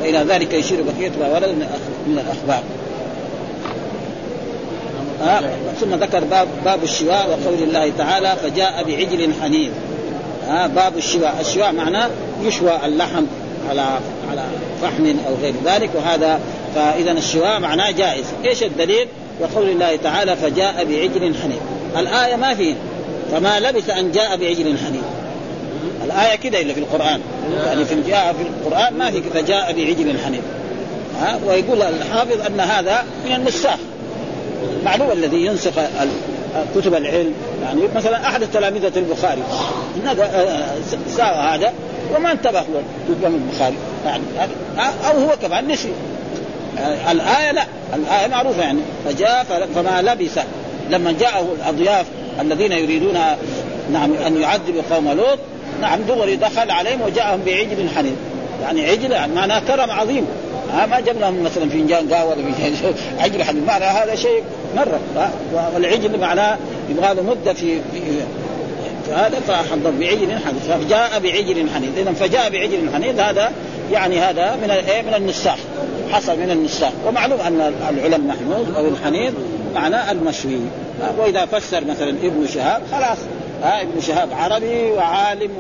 [0.01, 1.49] وإلى ذلك يشير بقية ما ورد
[2.07, 2.63] من الأخبار.
[5.81, 9.71] ثم ذكر باب باب الشواء وقول الله تعالى فجاء بعجل حنين
[10.51, 11.37] آه باب الشواء.
[11.41, 12.11] الشواء معناه
[12.43, 13.25] يشوى اللحم
[13.71, 13.87] على
[14.31, 14.43] على
[14.83, 16.41] فحم أو غير ذلك وهذا
[16.75, 18.25] فإذا الشواء معناه جائز.
[18.45, 19.09] إيش الدليل؟
[19.41, 21.61] وقول الله تعالى فجاء بعجل حنين
[21.99, 22.75] الآية ما في
[23.33, 25.03] فما لبث أن جاء بعجل حنين
[26.05, 27.21] الآية كده إلا في القرآن.
[27.67, 30.43] يعني في جاء في القرآن ما في فجاء بعجل حنين
[31.21, 33.79] ها ويقول الحافظ أن هذا من النساخ.
[34.85, 35.73] معلوم الذي ينسخ
[36.77, 37.35] كتب العلم.
[37.63, 39.43] يعني مثلا أحد تلامذه البخاري.
[41.17, 41.73] ساوى هذا
[42.17, 43.77] وما انتبه له الامام البخاري.
[44.07, 44.23] يعني
[44.79, 45.89] أو هو كمان نسي.
[47.11, 47.65] الآية لا.
[47.95, 48.81] الآية معروفة يعني.
[49.07, 50.39] فجاء فما لبث.
[50.91, 52.07] لما جاءه الأضياف
[52.41, 53.19] الذين يريدون
[53.93, 55.39] نعم أن يعذبوا قوم لوط
[55.81, 58.17] نعم دغري دخل عليهم وجاءهم بعجل حنين
[58.63, 60.27] يعني عجل يعني معناه كرم عظيم.
[60.73, 64.43] ها ما جاب لهم مثلا فنجان قهوة ولا فنجان عجل حنين معنى هذا شيء
[64.77, 65.01] مرة.
[65.75, 66.59] والعجل معناه
[66.91, 67.79] يبغى له مدة في,
[69.07, 73.53] فهذا فحضر بعجل حنيذ فجاء بعجل حنيذ اذا فجاء بعجل حنيذ هذا
[73.93, 75.59] يعني هذا من إيه من النساخ.
[76.13, 76.93] حصل من النساخ.
[77.07, 79.33] ومعلوم أن العلا المحمود أو الحنيذ
[79.75, 80.61] معناه المشوي.
[81.19, 83.19] وإذا فسر مثلا ابن شهاب خلاص.
[83.63, 85.51] ها ابن شهاب عربي وعالم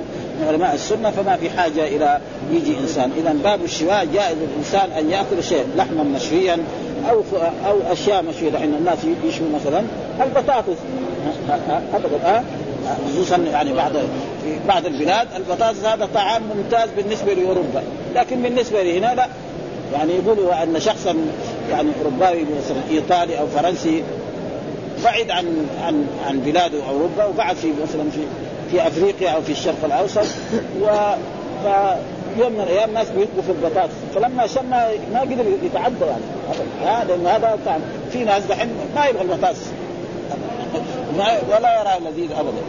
[0.40, 2.20] من علماء السنة فما في حاجة إلى
[2.52, 3.10] يجي إنسان.
[3.18, 6.58] اذا باب الشواء جائز للانسان أن يأكل شيء لحما مشويا
[7.10, 7.22] أو
[7.66, 9.82] أو أشياء مشوية لأن الناس يشوي مثلا
[10.20, 10.78] البطاطس.
[11.94, 12.44] ابدا
[13.08, 13.92] خصوصا يعني بعض
[14.44, 17.82] في بعض البلاد البطاطس هذا طعام ممتاز بالنسبة لأوروبا.
[18.14, 19.26] لكن بالنسبة لهنا لا.
[19.92, 21.16] يعني يقولوا أن شخصا
[21.70, 24.02] يعني أوروباوي مثلا إيطالي أو فرنسي
[25.04, 28.20] بعد عن عن عن بلاده أوروبا وقعد في مثلا في
[28.70, 30.26] في أفريقيا أو في الشرق الأوسط.
[30.82, 30.86] و
[31.64, 31.66] ف
[32.38, 33.92] يوم من الأيام ناس بيلقوا في البطاطس.
[34.14, 34.70] فلما شم
[35.12, 36.22] ما قدر يتعدى يعني.
[36.84, 37.80] هذا لأن هذا طعم
[38.12, 39.66] في ناس دحين ما يبغى البطاطس.
[41.50, 42.62] ولا يرى لذيذ ابدا.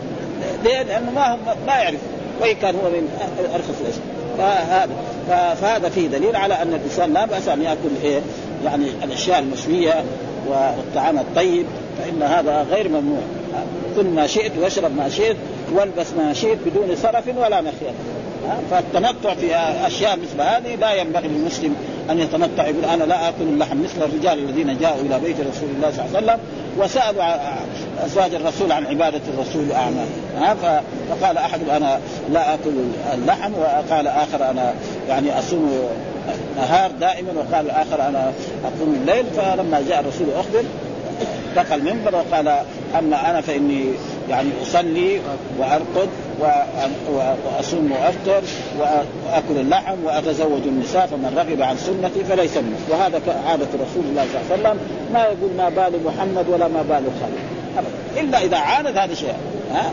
[0.64, 2.00] ليه؟ لأنه ما هم ما يعرف
[2.42, 3.10] وان كان هو من
[3.54, 4.06] أرخص الاشياء
[4.38, 4.92] فهذا
[5.62, 8.22] فهذا فيه دليل على أن الإنسان لا بأس أن يأكل إيه؟
[8.66, 10.04] يعني الأشياء المشوية.
[10.52, 11.66] والطعام الطيب
[11.98, 13.22] فإن هذا غير ممنوع.
[13.96, 15.36] كل ما شئت واشرب ما شئت
[15.74, 17.94] والبس ما شئت بدون سرف ولا مخيط
[18.72, 19.56] فالتمتع في
[19.88, 21.76] أشياء مثل هذه لا ينبغي للمسلم
[22.10, 25.92] أن يتمتع يقول أنا لا آكل اللحم مثل الرجال الذين جاءوا إلى بيت رسول الله
[25.92, 26.40] صلى الله عليه وسلم
[26.78, 27.24] وسألوا
[28.06, 30.84] أزواج الرسول عن عبادة الرسول وأعماله.
[31.10, 32.00] فقال أحد أنا
[32.32, 32.72] لا آكل
[33.14, 34.74] اللحم وقال آخر أنا
[35.10, 35.90] يعني أصوم
[36.58, 38.32] نهار دائما وقال الآخر أنا
[38.64, 40.64] أقوم الليل فلما جاء الرسول أخبر
[41.56, 42.48] دخل المنبر وقال
[43.00, 43.86] أما أنا فإني
[44.30, 45.20] يعني أصلي
[45.60, 46.10] وأرقد
[47.46, 48.42] وأصوم وأفطر
[48.80, 52.76] وأكل اللحم وأتزوج النساء فمن رغب عن سنتي فليس مني.
[52.90, 54.80] وهذا عادة رسول الله صلى الله عليه وسلم.
[55.14, 57.62] ما يقول ما بال محمد ولا ما بال خالد.
[58.18, 59.34] إلا إذا عاند هذا شيء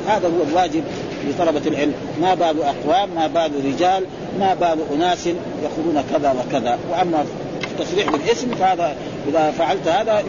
[0.09, 0.85] هذا هو الواجب
[1.27, 4.05] لطلبة العلم ما بال أقوام ما بال رجال
[4.41, 5.27] ما بال أناس
[5.63, 6.79] يقولون كذا وكذا.
[6.91, 7.25] وأما
[7.65, 8.97] التصريح بالاسم فهذا
[9.29, 10.23] إذا فعلت هذا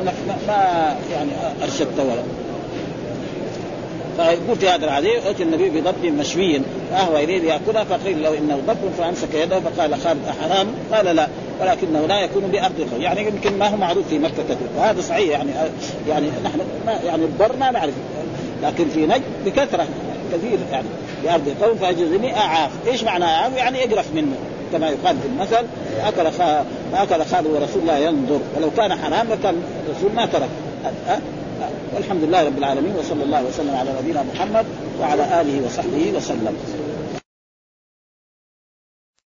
[0.48, 1.32] ما يعني
[1.64, 2.24] أرشدت ولا.
[4.18, 6.62] فيقول في هذا الحديث أتي النبي بضب مشوي
[6.92, 11.28] فهو يريد ياكلها فقيل له إنه ضب فأمسك يده فقال خالد حرام قال لا
[11.62, 14.68] ولكنه لا يكون بأرض يعني يمكن ما هو معروف في مكة كثير.
[14.78, 15.52] وهذا صحيح يعني
[16.10, 17.94] يعني نحن ما يعني البر ما نعرف
[18.64, 19.88] لكن في نجد بكثرة.
[20.34, 20.88] كثير يعني
[21.24, 24.36] بأرض القوم فاجزني أعاف، إيش معنى أعاف؟ يعني اقرف منه.
[24.72, 25.66] كما يقال في المثل
[26.04, 26.66] أكل خا...
[26.94, 28.40] أكل خالد ورسول الله ينظر.
[28.58, 30.50] ولو كان حرام لكان الرسول ما ترك.
[31.10, 31.20] أه؟
[31.96, 34.66] والحمد لله رب العالمين وصلى الله وسلم على نبينا محمد
[35.02, 36.58] وعلى آله وصحبه وسلم.